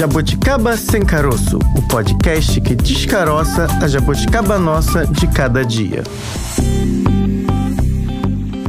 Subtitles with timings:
[0.00, 6.02] Jabuticaba Sem Caroço, o podcast que descaroça a jabuticaba nossa de cada dia.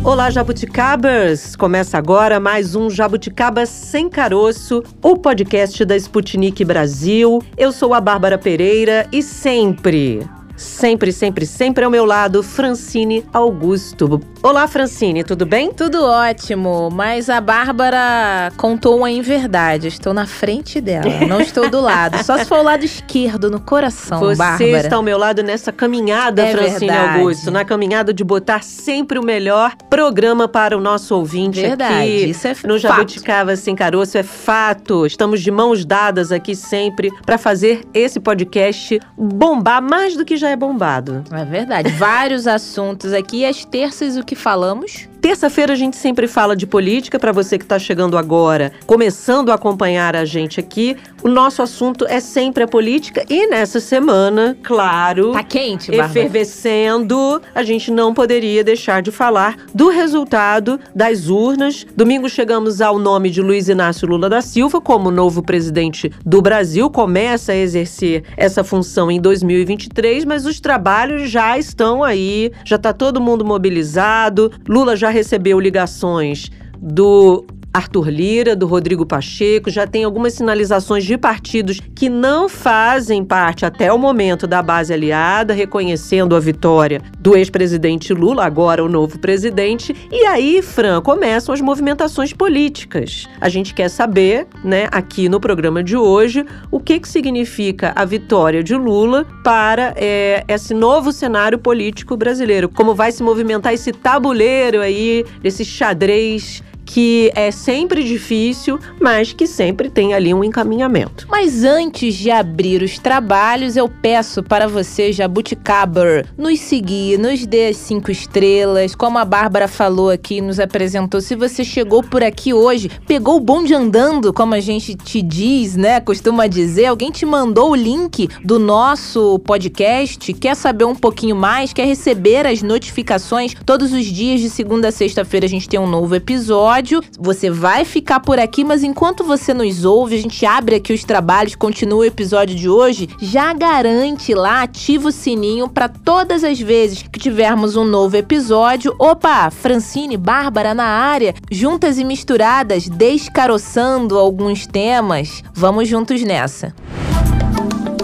[0.03, 1.55] Olá, jabuticabas!
[1.55, 7.41] Começa agora mais um Jabuticaba Sem Caroço, o podcast da Sputnik Brasil.
[7.55, 10.27] Eu sou a Bárbara Pereira e sempre
[10.61, 14.21] sempre, sempre, sempre ao meu lado, Francine Augusto.
[14.43, 15.71] Olá, Francine, tudo bem?
[15.73, 19.87] Tudo ótimo, mas a Bárbara contou uma inverdade.
[19.87, 22.23] Estou na frente dela, não estou do lado.
[22.23, 24.77] Só se for o lado esquerdo, no coração, Você Bárbara.
[24.77, 27.19] está ao meu lado nessa caminhada, É Francine verdade.
[27.19, 27.51] Augusto.
[27.51, 32.29] Na caminhada de botar sempre o melhor programa para o nosso ouvinte Verdade, aqui.
[32.29, 32.77] isso é No fato.
[32.79, 35.05] Jabuticaba Sem Caroço, é fato.
[35.05, 40.50] Estamos de mãos dadas aqui sempre para fazer esse podcast bombar mais do que já
[40.51, 41.23] é bombado.
[41.31, 41.89] É verdade.
[41.91, 43.45] Vários assuntos aqui.
[43.45, 45.07] Às terças, o que falamos?
[45.21, 49.53] Terça-feira a gente sempre fala de política para você que está chegando agora, começando a
[49.53, 50.97] acompanhar a gente aqui.
[51.21, 56.09] O nosso assunto é sempre a política e nessa semana, claro, Tá quente, Bárbara?
[56.09, 61.85] efervescendo, a gente não poderia deixar de falar do resultado das urnas.
[61.95, 66.89] Domingo chegamos ao nome de Luiz Inácio Lula da Silva como novo presidente do Brasil,
[66.89, 72.91] começa a exercer essa função em 2023, mas os trabalhos já estão aí, já está
[72.91, 74.51] todo mundo mobilizado.
[74.67, 81.17] Lula já recebeu ligações do Arthur Lira, do Rodrigo Pacheco, já tem algumas sinalizações de
[81.17, 87.35] partidos que não fazem parte até o momento da base aliada, reconhecendo a vitória do
[87.35, 89.95] ex-presidente Lula, agora o novo presidente.
[90.11, 93.27] E aí, Fran, começam as movimentações políticas.
[93.39, 98.03] A gente quer saber, né, aqui no programa de hoje, o que, que significa a
[98.03, 102.67] vitória de Lula para é, esse novo cenário político brasileiro.
[102.67, 106.61] Como vai se movimentar esse tabuleiro aí, esse xadrez
[106.91, 111.25] que é sempre difícil, mas que sempre tem ali um encaminhamento.
[111.29, 117.73] Mas antes de abrir os trabalhos, eu peço para você, Jabuticaber, nos seguir, nos dê
[117.73, 118.93] cinco estrelas.
[118.93, 121.21] Como a Bárbara falou aqui, nos apresentou.
[121.21, 125.77] Se você chegou por aqui hoje, pegou o bonde andando, como a gente te diz,
[125.77, 126.01] né?
[126.01, 131.71] Costuma dizer, alguém te mandou o link do nosso podcast, quer saber um pouquinho mais,
[131.71, 133.53] quer receber as notificações.
[133.65, 136.80] Todos os dias, de segunda a sexta-feira, a gente tem um novo episódio.
[137.19, 141.03] Você vai ficar por aqui, mas enquanto você nos ouve, a gente abre aqui os
[141.03, 146.59] trabalhos, continua o episódio de hoje, já garante lá, ativa o sininho para todas as
[146.59, 148.95] vezes que tivermos um novo episódio.
[148.97, 155.43] Opa, Francine, Bárbara na área, juntas e misturadas, descaroçando alguns temas.
[155.53, 156.73] Vamos juntos nessa.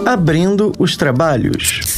[0.06, 1.97] Abrindo os trabalhos.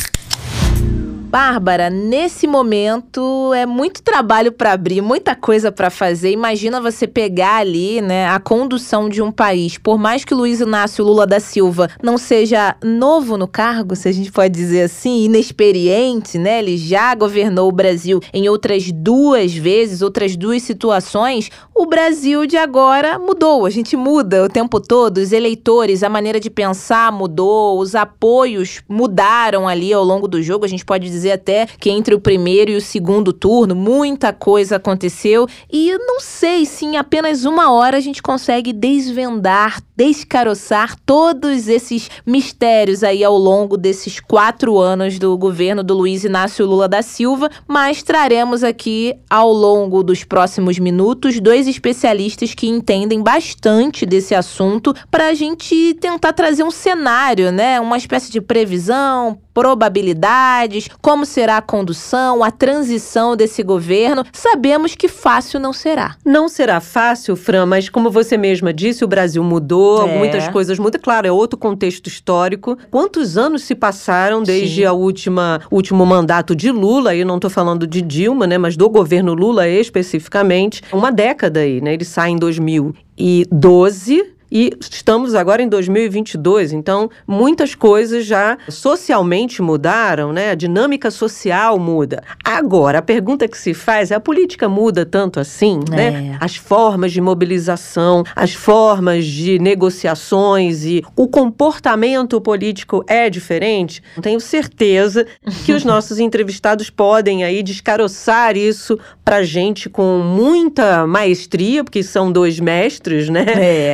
[1.30, 6.32] Bárbara, nesse momento é muito trabalho para abrir, muita coisa para fazer.
[6.32, 9.78] Imagina você pegar ali, né, a condução de um país.
[9.78, 14.12] Por mais que Luiz Inácio Lula da Silva não seja novo no cargo, se a
[14.12, 16.58] gente pode dizer assim, inexperiente, né?
[16.58, 21.48] Ele já governou o Brasil em outras duas vezes, outras duas situações.
[21.72, 23.66] O Brasil de agora mudou.
[23.66, 25.18] A gente muda o tempo todo.
[25.18, 30.64] Os eleitores, a maneira de pensar mudou, os apoios mudaram ali ao longo do jogo.
[30.64, 34.76] A gente pode dizer até que entre o primeiro e o segundo turno, muita coisa
[34.76, 35.48] aconteceu.
[35.72, 42.08] E não sei se em apenas uma hora a gente consegue desvendar, descaroçar todos esses
[42.24, 47.50] mistérios aí ao longo desses quatro anos do governo do Luiz Inácio Lula da Silva.
[47.66, 54.94] Mas traremos aqui ao longo dos próximos minutos dois especialistas que entendem bastante desse assunto
[55.10, 57.80] para a gente tentar trazer um cenário, né?
[57.80, 64.24] Uma espécie de previsão, probabilidades, como será a condução, a transição desse governo.
[64.32, 66.16] Sabemos que fácil não será.
[66.24, 70.18] Não será fácil, Fran, mas como você mesma disse, o Brasil mudou, É.
[70.18, 71.00] muitas coisas mudam.
[71.02, 72.76] Claro, é outro contexto histórico.
[72.90, 74.84] Quantos anos se passaram desde Sim.
[74.84, 77.14] a última último mandato de Lula?
[77.14, 80.82] E não estou falando de Dilma, né, mas do governo Lula especificamente.
[80.92, 81.94] Uma década aí, né?
[81.94, 84.34] Ele sai em 2012.
[84.50, 90.50] E estamos agora em 2022, então muitas coisas já socialmente mudaram, né?
[90.50, 92.22] A dinâmica social muda.
[92.44, 96.32] Agora, a pergunta que se faz é: a política muda tanto assim, né?
[96.32, 96.44] É.
[96.44, 104.02] As formas de mobilização, as formas de negociações e o comportamento político é diferente?
[104.20, 105.26] Tenho certeza
[105.64, 112.32] que os nossos entrevistados podem aí descaroçar isso pra gente com muita maestria, porque são
[112.32, 113.44] dois mestres, né?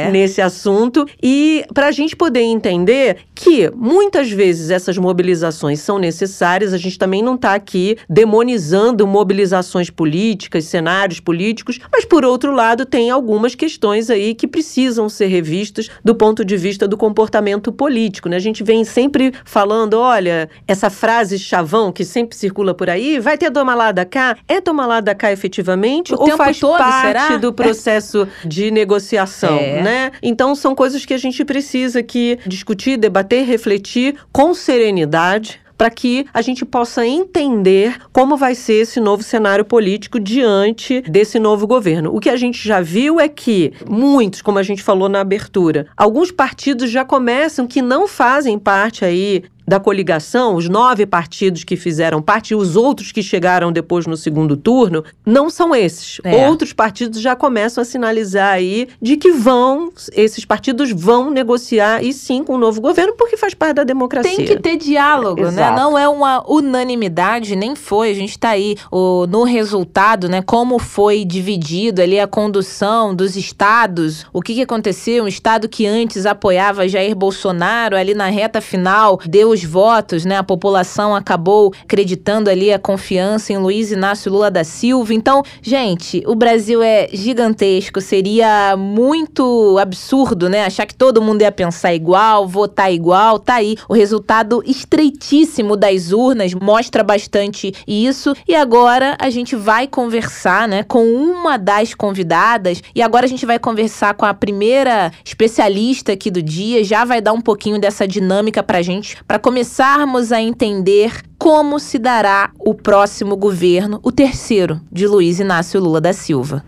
[0.06, 0.10] É.
[0.10, 6.72] Nesse assunto e para a gente poder entender que muitas vezes essas mobilizações são necessárias,
[6.72, 12.86] a gente também não está aqui demonizando mobilizações políticas, cenários políticos, mas por outro lado
[12.86, 18.28] tem algumas questões aí que precisam ser revistas do ponto de vista do comportamento político,
[18.28, 18.36] né?
[18.36, 23.36] A gente vem sempre falando, olha, essa frase chavão que sempre circula por aí, vai
[23.36, 24.36] ter tomar lá da cá?
[24.46, 27.36] É tomar lá da cá efetivamente o ou faz todo, parte será?
[27.38, 29.82] do processo de negociação, É.
[29.82, 30.12] né?
[30.36, 36.26] Então são coisas que a gente precisa aqui discutir, debater, refletir com serenidade para que
[36.32, 42.14] a gente possa entender como vai ser esse novo cenário político diante desse novo governo.
[42.14, 45.86] O que a gente já viu é que muitos, como a gente falou na abertura,
[45.96, 51.76] alguns partidos já começam que não fazem parte aí da coligação, os nove partidos que
[51.76, 56.20] fizeram parte e os outros que chegaram depois no segundo turno, não são esses.
[56.22, 56.48] É.
[56.48, 62.12] Outros partidos já começam a sinalizar aí de que vão, esses partidos vão negociar e
[62.12, 64.36] sim com o novo governo, porque faz parte da democracia.
[64.36, 65.48] Tem que ter diálogo, né?
[65.48, 65.76] Exato.
[65.76, 68.10] Não é uma unanimidade, nem foi.
[68.10, 70.42] A gente tá aí o, no resultado, né?
[70.42, 75.24] Como foi dividido ali a condução dos estados, o que, que aconteceu?
[75.24, 80.36] Um estado que antes apoiava Jair Bolsonaro, ali na reta final, deu os votos, né?
[80.36, 85.14] A população acabou acreditando ali a confiança em Luiz Inácio Lula da Silva.
[85.14, 90.64] Então, gente, o Brasil é gigantesco, seria muito absurdo, né?
[90.64, 93.38] Achar que todo mundo ia pensar igual, votar igual.
[93.38, 98.34] Tá aí o resultado estreitíssimo das urnas mostra bastante isso.
[98.46, 102.82] E agora a gente vai conversar, né, com uma das convidadas.
[102.94, 106.84] E agora a gente vai conversar com a primeira especialista aqui do dia.
[106.84, 112.00] Já vai dar um pouquinho dessa dinâmica pra gente, para começarmos a entender como se
[112.00, 116.64] dará o próximo governo, o terceiro de Luiz Inácio Lula da Silva.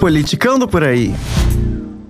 [0.00, 1.14] Politicando por aí.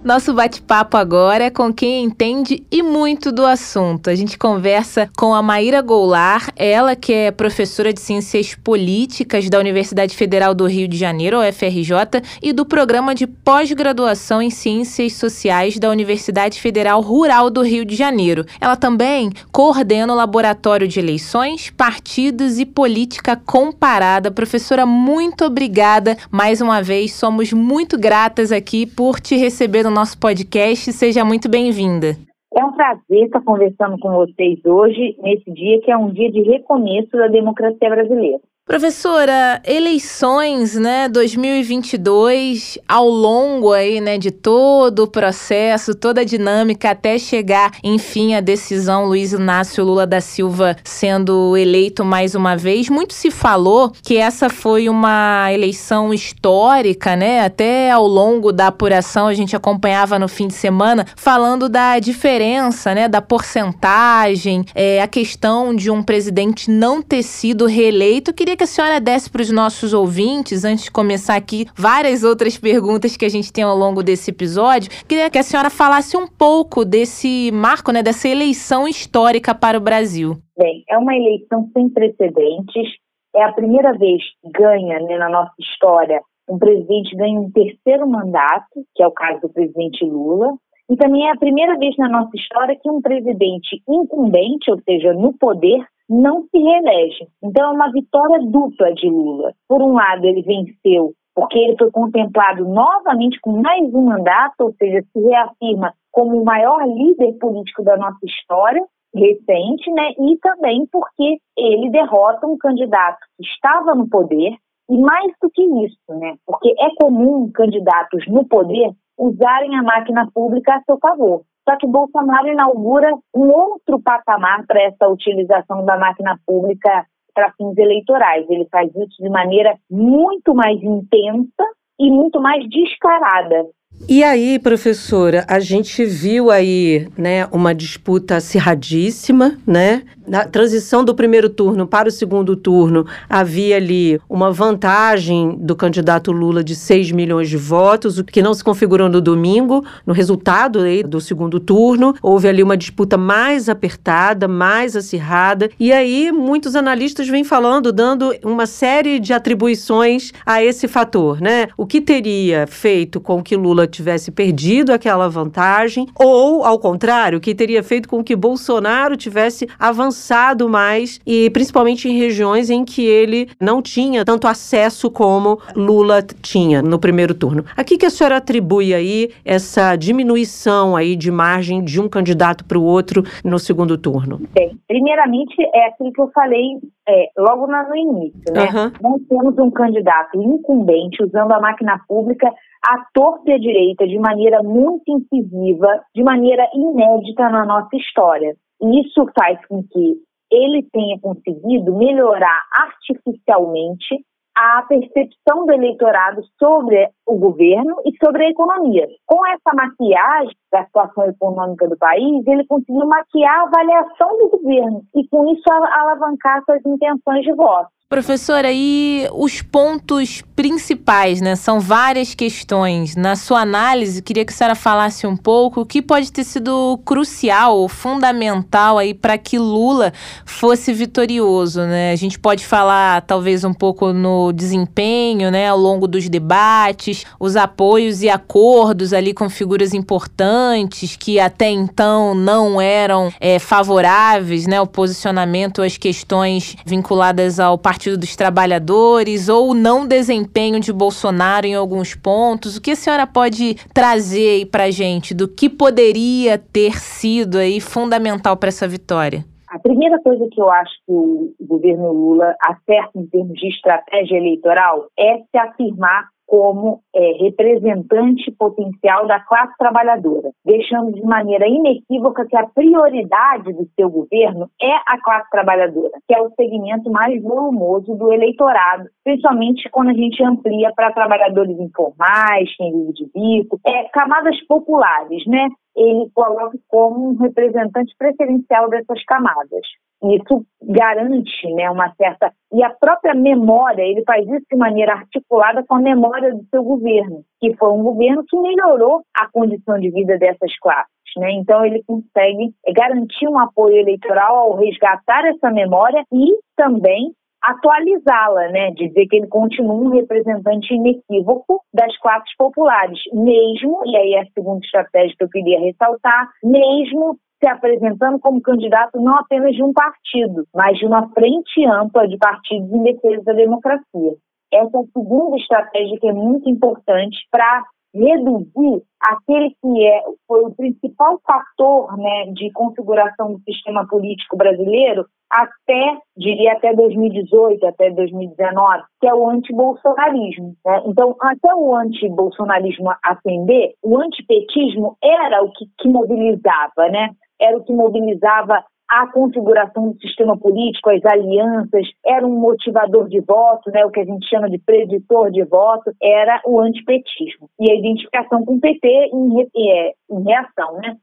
[0.08, 4.08] Nosso bate-papo agora é com quem entende e muito do assunto.
[4.08, 9.58] A gente conversa com a Maíra Goulart, ela que é professora de Ciências Políticas da
[9.58, 15.78] Universidade Federal do Rio de Janeiro, UFRJ, e do Programa de Pós-Graduação em Ciências Sociais
[15.78, 18.46] da Universidade Federal Rural do Rio de Janeiro.
[18.58, 24.30] Ela também coordena o Laboratório de Eleições, Partidos e Política Comparada.
[24.30, 27.12] Professora, muito obrigada mais uma vez.
[27.12, 30.92] Somos muito gratas aqui por te receber no nosso podcast.
[30.92, 32.16] Seja muito bem-vinda.
[32.54, 36.40] É um prazer estar conversando com vocês hoje, nesse dia que é um dia de
[36.42, 38.38] recomeço da democracia brasileira.
[38.68, 46.90] Professora, eleições, né, 2022, ao longo aí, né, de todo o processo, toda a dinâmica
[46.90, 52.90] até chegar, enfim, a decisão Luiz Inácio Lula da Silva sendo eleito mais uma vez.
[52.90, 57.40] Muito se falou que essa foi uma eleição histórica, né?
[57.40, 62.94] Até ao longo da apuração a gente acompanhava no fim de semana falando da diferença,
[62.94, 68.30] né, da porcentagem, é, a questão de um presidente não ter sido reeleito.
[68.30, 72.24] Eu queria que a senhora desse para os nossos ouvintes, antes de começar aqui, várias
[72.24, 74.90] outras perguntas que a gente tem ao longo desse episódio.
[75.08, 79.80] Queria que a senhora falasse um pouco desse marco, né, dessa eleição histórica para o
[79.80, 80.36] Brasil.
[80.58, 82.88] Bem, é uma eleição sem precedentes.
[83.34, 88.08] É a primeira vez que ganha né, na nossa história um presidente ganha um terceiro
[88.08, 90.54] mandato, que é o caso do presidente Lula.
[90.90, 95.12] E também é a primeira vez na nossa história que um presidente incumbente, ou seja,
[95.12, 97.28] no poder, não se reelege.
[97.42, 99.52] Então é uma vitória dupla de Lula.
[99.68, 104.72] Por um lado, ele venceu porque ele foi contemplado novamente com mais um mandato, ou
[104.72, 108.84] seja, se reafirma como o maior líder político da nossa história
[109.14, 110.10] recente, né?
[110.18, 114.56] E também porque ele derrota um candidato que estava no poder
[114.90, 116.34] e mais do que isso, né?
[116.44, 121.42] Porque é comum candidatos no poder usarem a máquina pública a seu favor.
[121.68, 127.76] Só que Bolsonaro inaugura um outro patamar para essa utilização da máquina pública para fins
[127.76, 128.46] eleitorais.
[128.48, 131.64] Ele faz isso de maneira muito mais intensa
[132.00, 133.66] e muito mais descarada.
[134.06, 140.02] E aí, professora, a gente viu aí, né, uma disputa acirradíssima, né?
[140.26, 146.30] Na transição do primeiro turno para o segundo turno, havia ali uma vantagem do candidato
[146.30, 150.80] Lula de 6 milhões de votos, o que não se configurou no domingo, no resultado
[150.80, 152.14] aí do segundo turno.
[152.22, 158.34] Houve ali uma disputa mais apertada, mais acirrada, e aí muitos analistas vêm falando, dando
[158.44, 161.68] uma série de atribuições a esse fator, né?
[161.74, 167.54] O que teria feito com que Lula tivesse perdido aquela vantagem, ou, ao contrário, que
[167.54, 173.48] teria feito com que Bolsonaro tivesse avançado mais, e principalmente em regiões em que ele
[173.60, 177.64] não tinha tanto acesso como Lula tinha no primeiro turno.
[177.76, 182.64] A que, que a senhora atribui aí essa diminuição aí de margem de um candidato
[182.64, 184.40] para o outro no segundo turno?
[184.54, 186.78] Bem, primeiramente é aquilo que eu falei
[187.08, 188.68] é, logo no início, né?
[188.68, 188.92] Uhum.
[189.00, 192.52] Nós temos um candidato incumbente usando a máquina pública
[192.84, 198.54] à torta à direita de maneira muito incisiva, de maneira inédita na nossa história.
[198.80, 200.16] E isso faz com que
[200.50, 204.24] ele tenha conseguido melhorar artificialmente
[204.56, 209.06] a percepção do eleitorado sobre o governo e sobre a economia.
[209.24, 215.02] Com essa maquiagem da situação econômica do país, ele conseguiu maquiar a avaliação do governo
[215.14, 217.88] e, com isso, alavancar suas intenções de voto.
[218.10, 221.54] Professora, e os pontos principais, né?
[221.54, 223.14] São várias questões.
[223.14, 226.98] Na sua análise, queria que a senhora falasse um pouco o que pode ter sido
[227.04, 230.10] crucial, fundamental aí para que Lula
[230.46, 232.10] fosse vitorioso, né?
[232.10, 237.56] A gente pode falar talvez um pouco no desempenho, né, ao longo dos debates, os
[237.56, 244.80] apoios e acordos ali com figuras importantes que até então não eram é, favoráveis, né,
[244.80, 250.92] o posicionamento, as questões vinculadas ao partido Partido dos Trabalhadores ou o não desempenho de
[250.92, 252.76] Bolsonaro em alguns pontos?
[252.76, 257.80] O que a senhora pode trazer aí para gente do que poderia ter sido aí
[257.80, 259.44] fundamental para essa vitória?
[259.68, 264.36] A primeira coisa que eu acho que o governo Lula acerta em termos de estratégia
[264.36, 272.46] eleitoral é se afirmar como é, representante potencial da classe trabalhadora, deixando de maneira inequívoca
[272.46, 277.40] que a prioridade do seu governo é a classe trabalhadora, que é o segmento mais
[277.42, 283.78] volumoso do eleitorado, principalmente quando a gente amplia para trabalhadores informais, quem vive de bico,
[283.86, 285.68] é, camadas populares, né?
[285.98, 289.82] Ele coloca como um representante preferencial dessas camadas.
[290.22, 292.52] Isso garante né, uma certa.
[292.72, 296.82] E a própria memória, ele faz isso de maneira articulada com a memória do seu
[296.82, 301.12] governo, que foi um governo que melhorou a condição de vida dessas classes.
[301.36, 301.52] Né?
[301.52, 308.90] Então, ele consegue garantir um apoio eleitoral ao resgatar essa memória e também atualizá-la, né?
[308.92, 314.52] Dizer que ele continua um representante inequívoco das classes populares, mesmo, e aí é a
[314.54, 319.92] segunda estratégia que eu queria ressaltar, mesmo se apresentando como candidato não apenas de um
[319.92, 324.36] partido, mas de uma frente ampla de partidos em defesa da democracia.
[324.72, 327.84] Essa é a segunda estratégia que é muito importante para
[328.14, 335.26] reduzir aquele que é, foi o principal fator né, de configuração do sistema político brasileiro
[335.50, 340.74] até, diria até 2018, até 2019, que é o antibolsonarismo.
[340.84, 341.02] Né?
[341.06, 347.30] Então, até o antibolsonarismo ascender, o antipetismo era o que, que mobilizava, né?
[347.60, 353.40] era o que mobilizava a configuração do sistema político, as alianças, era um motivador de
[353.40, 357.70] voto, né, o que a gente chama de preditor de voto, era o antipetismo.
[357.80, 360.98] E a identificação com o PT em, é, em reação.
[360.98, 361.16] Né?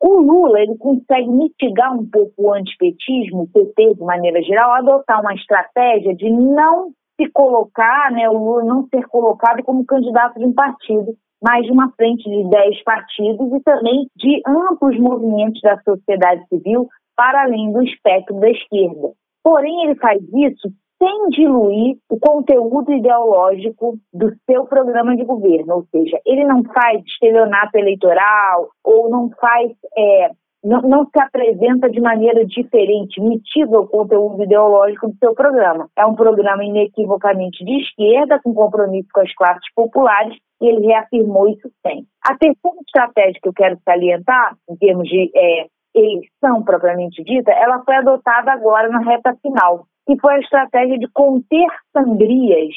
[0.00, 5.20] O Lula ele consegue mitigar um pouco o antipetismo, o PT de maneira geral, adotar
[5.20, 10.44] uma estratégia de não se colocar, né, o Lula não ser colocado como candidato de
[10.44, 15.80] um partido, mais de uma frente de 10 partidos e também de amplos movimentos da
[15.82, 19.12] sociedade civil para além do espectro da esquerda.
[19.42, 25.84] Porém, ele faz isso sem diluir o conteúdo ideológico do seu programa de governo, ou
[25.90, 30.30] seja, ele não faz estelionato eleitoral ou não faz é,
[30.66, 35.88] não, não, se apresenta de maneira diferente, mitiga o conteúdo ideológico do seu programa.
[35.96, 41.48] É um programa inequivocamente de esquerda, com compromisso com as classes populares, e ele reafirmou
[41.48, 42.06] isso sempre.
[42.26, 47.82] A terceira estratégia que eu quero salientar, em termos de é, eleição propriamente dita, ela
[47.84, 52.74] foi adotada agora na reta final, que foi a estratégia de conter sangrias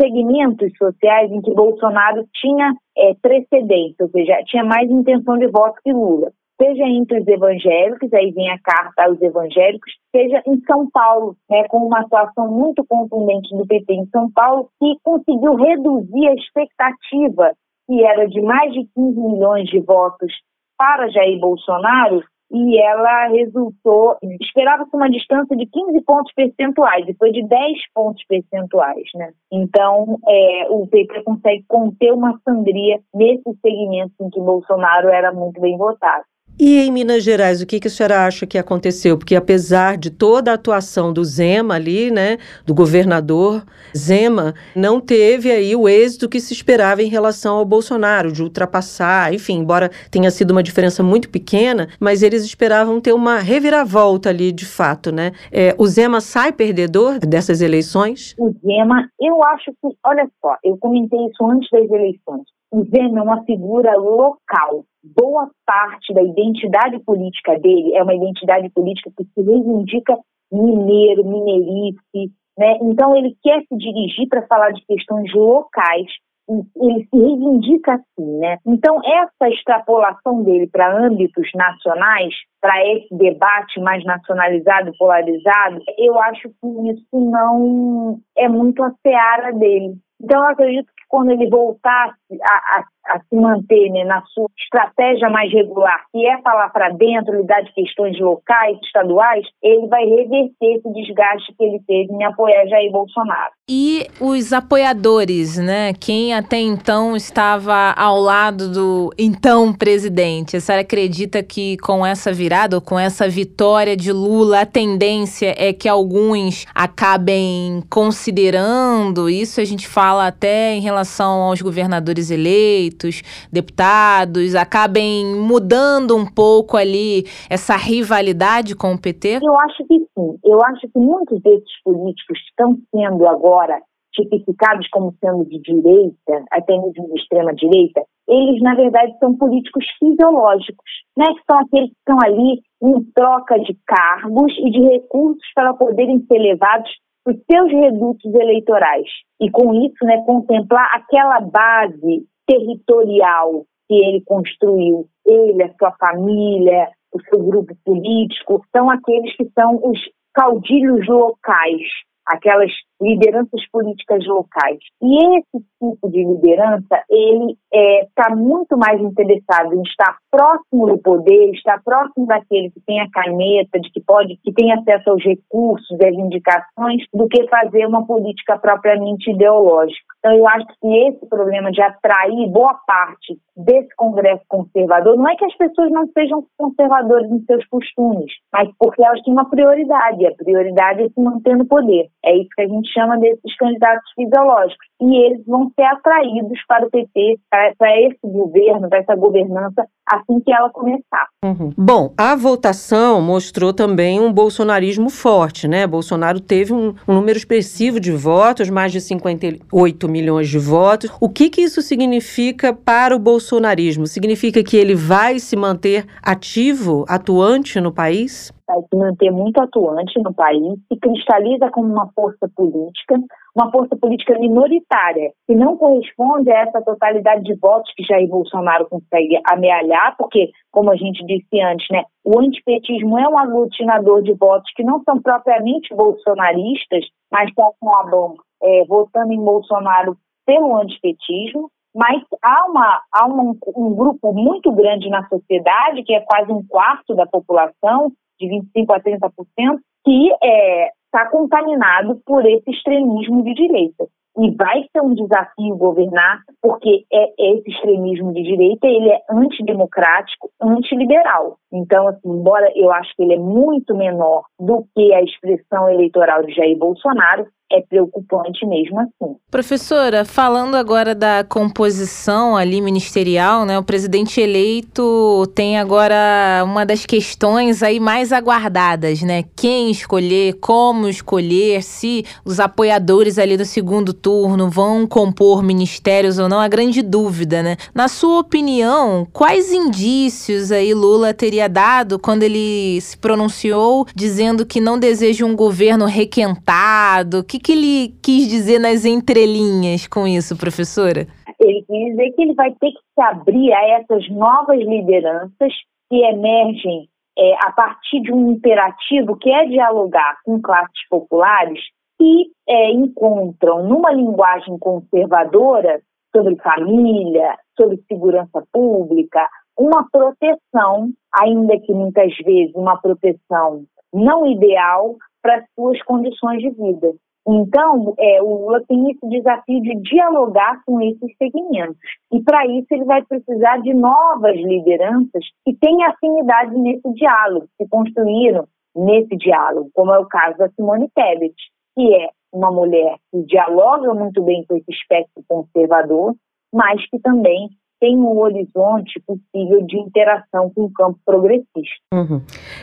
[0.00, 5.80] segmentos sociais em que Bolsonaro tinha é, precedência, ou seja, tinha mais intenção de voto
[5.82, 6.32] que Lula.
[6.60, 11.64] Seja entre os evangélicos, aí vem a carta aos evangélicos, seja em São Paulo, né,
[11.68, 17.54] com uma atuação muito contundente do PT em São Paulo, que conseguiu reduzir a expectativa,
[17.86, 20.30] que era de mais de 15 milhões de votos
[20.76, 27.30] para Jair Bolsonaro, e ela resultou, esperava-se uma distância de 15 pontos percentuais, e foi
[27.30, 29.32] de 10 pontos percentuais, né?
[29.52, 35.60] Então, é, o PT consegue conter uma sangria nesses segmentos em que Bolsonaro era muito
[35.60, 36.24] bem votado.
[36.62, 39.16] E em Minas Gerais, o que, que a senhora acha que aconteceu?
[39.16, 42.36] Porque apesar de toda a atuação do Zema ali, né,
[42.66, 43.64] do governador
[43.96, 49.32] Zema, não teve aí o êxito que se esperava em relação ao Bolsonaro, de ultrapassar,
[49.32, 54.52] enfim, embora tenha sido uma diferença muito pequena, mas eles esperavam ter uma reviravolta ali
[54.52, 55.32] de fato, né?
[55.50, 58.34] É, o Zema sai perdedor dessas eleições?
[58.38, 62.42] O Zema, eu acho que, olha só, eu comentei isso antes das eleições.
[62.70, 68.68] O Zema é uma figura local boa parte da identidade política dele é uma identidade
[68.70, 70.18] política que se reivindica
[70.52, 72.76] mineiro, mineirice, né?
[72.82, 76.06] Então ele quer se dirigir para falar de questões locais,
[76.48, 78.58] ele se reivindica assim, né?
[78.66, 86.48] Então essa extrapolação dele para âmbitos nacionais, para esse debate mais nacionalizado, polarizado, eu acho
[86.48, 89.94] que isso não é muito a seara dele.
[90.20, 94.46] Então eu acredito que quando ele voltasse a, a a se manter né, na sua
[94.58, 100.04] estratégia mais regular, que é falar para dentro, lidar de questões locais, estaduais, ele vai
[100.04, 103.52] reverter esse desgaste que ele teve em apoiar Jair Bolsonaro.
[103.68, 105.92] E os apoiadores, né?
[105.94, 110.56] Quem até então estava ao lado do então presidente.
[110.56, 115.54] A senhora acredita que com essa virada ou com essa vitória de Lula, a tendência
[115.56, 119.60] é que alguns acabem considerando isso?
[119.60, 126.76] A gente fala até em relação aos governadores eleitos prefeitos, deputados, acabem mudando um pouco
[126.76, 129.38] ali essa rivalidade com o PT?
[129.42, 130.38] Eu acho que sim.
[130.44, 133.80] Eu acho que muitos desses políticos estão sendo agora
[134.12, 139.84] tipificados como sendo de direita, até mesmo de extrema direita, eles na verdade são políticos
[139.98, 141.26] fisiológicos, né?
[141.26, 146.24] Que são aqueles que estão ali em troca de cargos e de recursos para poderem
[146.26, 146.90] ser levados
[147.24, 149.06] para os seus redutos eleitorais.
[149.40, 156.88] E com isso, né, contemplar aquela base territorial que ele construiu, ele, a sua família,
[157.12, 159.98] o seu grupo político, são aqueles que são os
[160.34, 161.82] caudilhos locais,
[162.26, 164.78] aquelas lideranças políticas locais.
[165.02, 170.98] E esse tipo de liderança, ele está é, muito mais interessado em estar próximo do
[170.98, 175.24] poder, estar próximo daquele que tem a caneta, de que pode, que tem acesso aos
[175.24, 180.09] recursos, às indicações, do que fazer uma política propriamente ideológica.
[180.20, 185.34] Então, eu acho que esse problema de atrair boa parte desse Congresso conservador, não é
[185.34, 190.22] que as pessoas não sejam conservadoras em seus costumes, mas porque elas têm uma prioridade,
[190.22, 192.08] e a prioridade é se manter no poder.
[192.22, 194.89] É isso que a gente chama desses candidatos fisiológicos.
[195.00, 200.40] E eles vão ser atraídos para o PT, para esse governo, para essa governança, assim
[200.40, 201.26] que ela começar.
[201.44, 201.72] Uhum.
[201.76, 205.86] Bom, a votação mostrou também um bolsonarismo forte, né?
[205.86, 211.10] Bolsonaro teve um, um, número expressivo de votos, mais de 58 milhões de votos.
[211.20, 214.06] O que, que isso significa para o bolsonarismo?
[214.06, 218.52] Significa que ele vai se manter ativo, atuante no país?
[218.70, 223.16] Vai se manter muito atuante no país, se cristaliza como uma força política,
[223.54, 228.88] uma força política minoritária, que não corresponde a essa totalidade de votos que Jair Bolsonaro
[228.88, 234.34] consegue amealhar, porque, como a gente disse antes, né, o antipetismo é um aglutinador de
[234.34, 241.70] votos que não são propriamente bolsonaristas, mas que acabam é, votando em Bolsonaro pelo antipetismo,
[241.94, 247.14] mas há, uma, há um, grupo muito grande na sociedade, que é quase um quarto
[247.16, 253.54] da população, de 25% a 30%, que está é, tá contaminado por esse extremismo de
[253.54, 254.06] direita.
[254.38, 260.50] E vai ser um desafio governar, porque é, esse extremismo de direita ele é antidemocrático,
[260.60, 261.58] antiliberal.
[261.72, 266.44] Então, assim, embora eu acho que ele é muito menor do que a expressão eleitoral
[266.44, 269.36] de Jair Bolsonaro, é preocupante mesmo assim.
[269.50, 273.78] Professora, falando agora da composição ali ministerial, né?
[273.78, 279.44] O presidente eleito tem agora uma das questões aí mais aguardadas, né?
[279.54, 286.48] Quem escolher, como escolher, se os apoiadores ali do segundo turno vão compor ministérios ou
[286.48, 287.76] não, a grande dúvida, né?
[287.94, 294.80] Na sua opinião, quais indícios aí Lula teria dado quando ele se pronunciou dizendo que
[294.80, 297.44] não deseja um governo requentado?
[297.44, 301.26] Que que ele quis dizer nas entrelinhas com isso, professora?
[301.60, 305.72] Ele quis dizer que ele vai ter que se abrir a essas novas lideranças
[306.08, 311.80] que emergem é, a partir de um imperativo que é dialogar com classes populares
[312.18, 316.02] que é, encontram numa linguagem conservadora
[316.34, 325.16] sobre família, sobre segurança pública, uma proteção, ainda que muitas vezes uma proteção não ideal
[325.42, 327.14] para suas condições de vida.
[327.48, 331.96] Então, é, o Lula tem esse desafio de dialogar com esses segmentos.
[332.32, 337.88] E, para isso, ele vai precisar de novas lideranças que tenham afinidade nesse diálogo, que
[337.88, 341.54] construíram nesse diálogo, como é o caso da Simone Tebet,
[341.96, 346.34] que é uma mulher que dialoga muito bem com esse espectro conservador,
[346.72, 347.68] mas que também
[348.00, 352.00] tem um horizonte possível de interação com o campo progressista.
[352.12, 352.40] Uhum.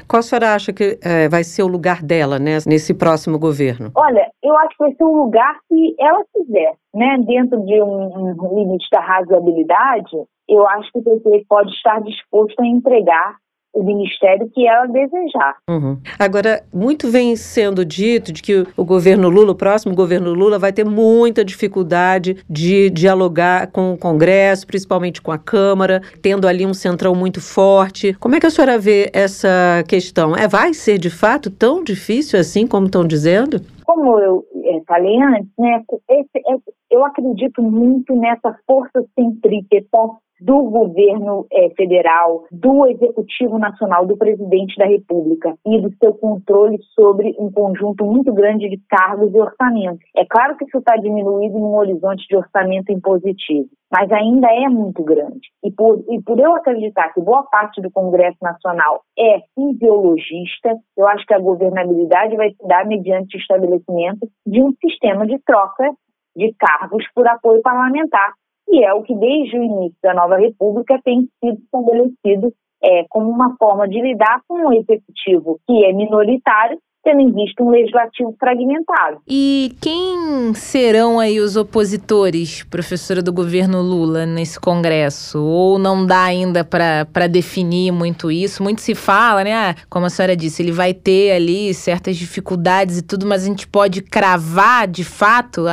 [0.07, 3.91] Qual a senhora acha que é, vai ser o lugar dela né, nesse próximo governo?
[3.95, 7.17] Olha, eu acho que vai ser um lugar que ela quiser, né?
[7.25, 10.15] Dentro de um, um limite da razoabilidade,
[10.47, 13.35] eu acho que o PT pode estar disposto a entregar
[13.73, 15.57] o ministério que ela desejar.
[15.69, 15.97] Uhum.
[16.17, 20.73] Agora, muito vem sendo dito de que o governo Lula, o próximo governo Lula, vai
[20.73, 26.73] ter muita dificuldade de dialogar com o Congresso, principalmente com a Câmara, tendo ali um
[26.73, 28.13] centrão muito forte.
[28.15, 30.35] Como é que a senhora vê essa questão?
[30.35, 33.61] É, vai ser de fato tão difícil assim como estão dizendo?
[33.85, 39.97] Como eu é, falei antes, né, esse, esse, eu acredito muito nessa força centrípeta
[40.39, 46.77] do governo é, federal, do Executivo Nacional, do presidente da República e do seu controle
[46.93, 50.05] sobre um conjunto muito grande de cargos e orçamentos.
[50.15, 55.03] É claro que isso está diminuído num horizonte de orçamento impositivo, mas ainda é muito
[55.03, 55.47] grande.
[55.63, 61.07] E por, e por eu acreditar que boa parte do Congresso Nacional é ideologista, eu
[61.07, 65.91] acho que a governabilidade vai se dar mediante o estabelecimento de um sistema de troca
[66.35, 68.31] de cargos por apoio parlamentar
[68.67, 72.53] e é o que desde o início da nova república tem sido estabelecido
[72.83, 76.77] é, como uma forma de lidar com um executivo que é minoritário
[77.07, 79.21] tendo em vista um legislativo fragmentado.
[79.25, 85.41] E quem serão aí os opositores, professora do governo Lula, nesse Congresso?
[85.41, 88.61] Ou não dá ainda para definir muito isso?
[88.61, 89.53] Muito se fala, né?
[89.53, 93.47] Ah, como a senhora disse, ele vai ter ali certas dificuldades e tudo, mas a
[93.47, 95.63] gente pode cravar de fato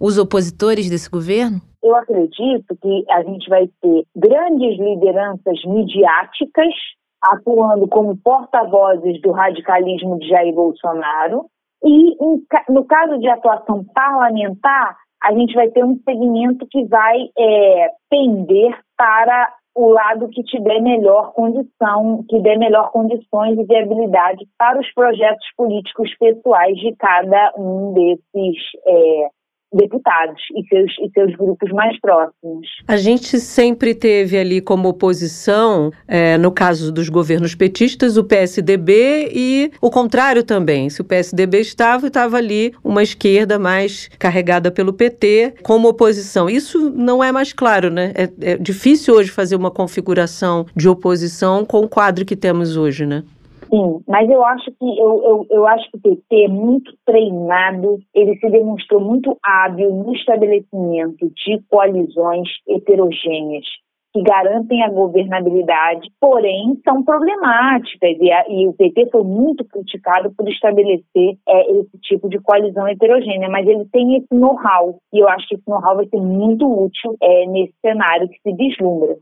[0.00, 1.60] os opositores desse governo?
[1.82, 6.74] Eu acredito que a gente vai ter grandes lideranças midiáticas
[7.22, 11.46] atuando como porta-vozes do radicalismo de Jair Bolsonaro.
[11.84, 12.16] E,
[12.68, 18.76] no caso de atuação parlamentar, a gente vai ter um segmento que vai é, pender
[18.96, 24.92] para o lado que tiver melhor condição, que dê melhor condições e viabilidade para os
[24.92, 29.28] projetos políticos pessoais de cada um desses é,
[29.72, 32.66] deputados e seus, e seus grupos mais próximos.
[32.86, 39.30] A gente sempre teve ali como oposição, é, no caso dos governos petistas, o PSDB
[39.34, 40.90] e o contrário também.
[40.90, 46.48] Se o PSDB estava, estava ali uma esquerda mais carregada pelo PT como oposição.
[46.48, 48.12] Isso não é mais claro, né?
[48.14, 53.06] É, é difícil hoje fazer uma configuração de oposição com o quadro que temos hoje,
[53.06, 53.22] né?
[53.72, 57.98] Sim, mas eu acho que eu, eu, eu acho que o PT é muito treinado,
[58.14, 63.64] ele se demonstrou muito hábil no estabelecimento de coalizões heterogêneas
[64.12, 70.30] que garantem a governabilidade, porém são problemáticas e, a, e o PT foi muito criticado
[70.36, 75.28] por estabelecer é, esse tipo de coalizão heterogênea, mas ele tem esse know-how e eu
[75.30, 79.16] acho que esse know-how vai ser muito útil é, nesse cenário que se vislumbra.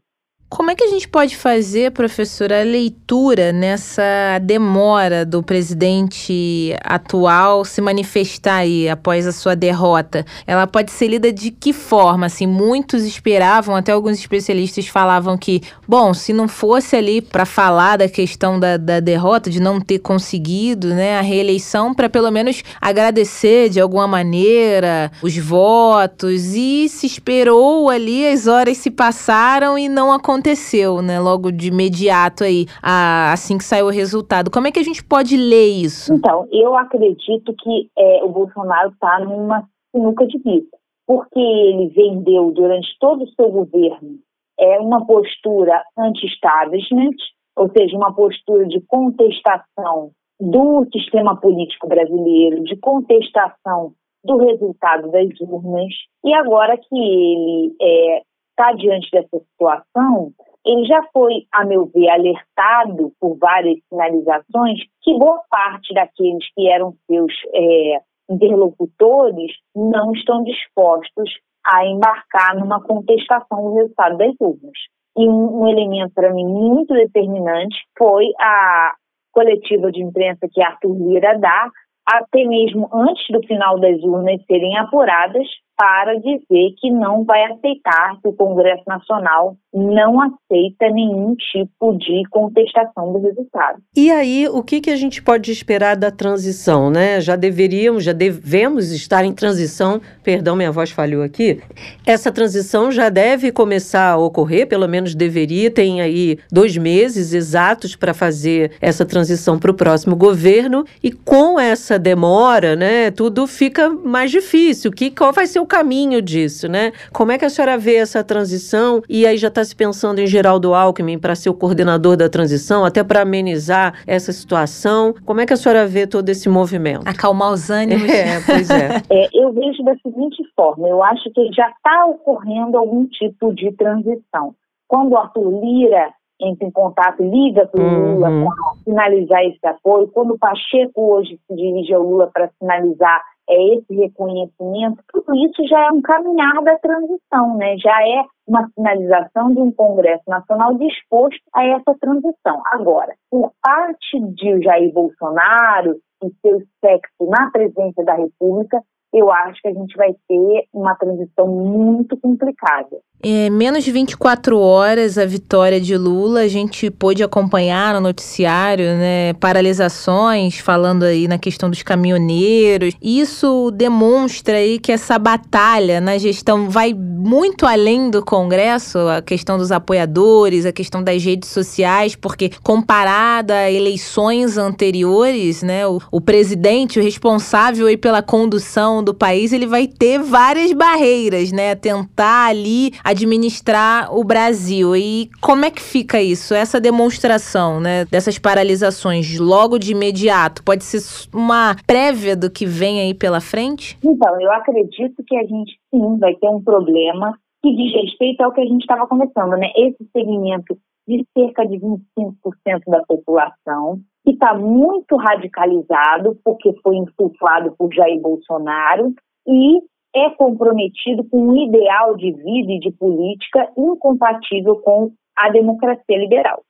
[0.51, 4.03] Como é que a gente pode fazer, professora, a leitura nessa
[4.43, 10.27] demora do presidente atual se manifestar aí após a sua derrota?
[10.45, 12.27] Ela pode ser lida de que forma?
[12.27, 17.99] Assim, muitos esperavam, até alguns especialistas falavam que, bom, se não fosse ali para falar
[17.99, 22.65] da questão da, da derrota, de não ter conseguido né, a reeleição, para pelo menos
[22.81, 29.89] agradecer de alguma maneira os votos, e se esperou ali, as horas se passaram e
[29.89, 31.21] não aconteceu aconteceu, né?
[31.21, 34.51] Logo de imediato aí, a, assim que saiu o resultado.
[34.51, 36.15] Como é que a gente pode ler isso?
[36.15, 42.51] Então, eu acredito que é, o Bolsonaro está numa sinuca de bico, porque ele vendeu
[42.53, 44.19] durante todo o seu governo
[44.59, 47.17] é uma postura anti-establishment,
[47.57, 55.29] ou seja, uma postura de contestação do sistema político brasileiro, de contestação do resultado das
[55.41, 58.23] urnas, e agora que ele é,
[58.61, 60.33] está diante dessa situação,
[60.67, 66.69] ele já foi, a meu ver, alertado por várias sinalizações que boa parte daqueles que
[66.69, 71.31] eram seus é, interlocutores não estão dispostos
[71.65, 74.79] a embarcar numa contestação do resultado das urnas.
[75.17, 78.95] E um, um elemento para mim muito determinante foi a
[79.33, 81.71] coletiva de imprensa que Arthur Lira dá,
[82.07, 85.47] até mesmo antes do final das urnas serem apuradas,
[85.81, 92.23] para dizer que não vai aceitar, que o Congresso Nacional não aceita nenhum tipo de
[92.29, 93.79] contestação do resultado.
[93.97, 97.19] E aí, o que, que a gente pode esperar da transição, né?
[97.23, 101.63] Já deveríamos, já devemos estar em transição, perdão, minha voz falhou aqui.
[102.05, 107.97] Essa transição já deve começar a ocorrer, pelo menos deveria, tem aí dois meses exatos
[107.97, 113.89] para fazer essa transição para o próximo governo, e com essa demora, né, tudo fica
[113.89, 114.91] mais difícil.
[114.91, 116.93] Que, qual vai ser o caminho disso, né?
[117.13, 119.01] Como é que a senhora vê essa transição?
[119.09, 122.85] E aí já está se pensando em Geraldo Alckmin para ser o coordenador da transição,
[122.85, 125.15] até para amenizar essa situação.
[125.25, 127.07] Como é que a senhora vê todo esse movimento?
[127.07, 128.11] Acalmar os ânimos.
[128.11, 129.01] É, pois é.
[129.09, 133.71] é eu vejo da seguinte forma: eu acho que já está ocorrendo algum tipo de
[133.73, 134.55] transição.
[134.89, 138.15] Quando o Arthur Lira entra em contato, liga para o uhum.
[138.15, 143.23] Lula para sinalizar esse apoio, quando o Pacheco hoje se dirige ao Lula para sinalizar
[143.51, 147.77] é esse reconhecimento, tudo isso já é um caminhar da transição, né?
[147.79, 152.63] já é uma sinalização de um Congresso Nacional disposto a essa transição.
[152.67, 158.81] Agora, por parte de Jair Bolsonaro e seu sexo na presidência da República,
[159.13, 162.99] eu acho que a gente vai ter uma transição muito complicada.
[163.23, 168.87] É, menos de 24 horas a vitória de Lula, a gente pôde acompanhar no noticiário,
[168.97, 172.95] né, paralisações, falando aí na questão dos caminhoneiros.
[173.03, 179.59] Isso demonstra aí que essa batalha na gestão vai muito além do Congresso, a questão
[179.59, 186.23] dos apoiadores, a questão das redes sociais, porque comparada a eleições anteriores, né, o, o
[186.23, 192.49] presidente, o responsável aí pela condução do país, ele vai ter várias barreiras, né, tentar
[192.49, 194.97] ali administrar o Brasil.
[194.97, 196.55] E como é que fica isso?
[196.55, 201.01] Essa demonstração, né, dessas paralisações logo de imediato, pode ser
[201.35, 203.99] uma prévia do que vem aí pela frente?
[204.05, 208.53] Então, eu acredito que a gente sim vai ter um problema que diz respeito ao
[208.53, 209.71] que a gente estava conversando, né?
[209.77, 217.75] Esse segmento de cerca de 25% da população, que está muito radicalizado, porque foi insuflado
[217.77, 219.15] por Jair Bolsonaro,
[219.47, 219.81] e
[220.15, 226.63] é comprometido com um ideal de vida e de política incompatível com a democracia liberal.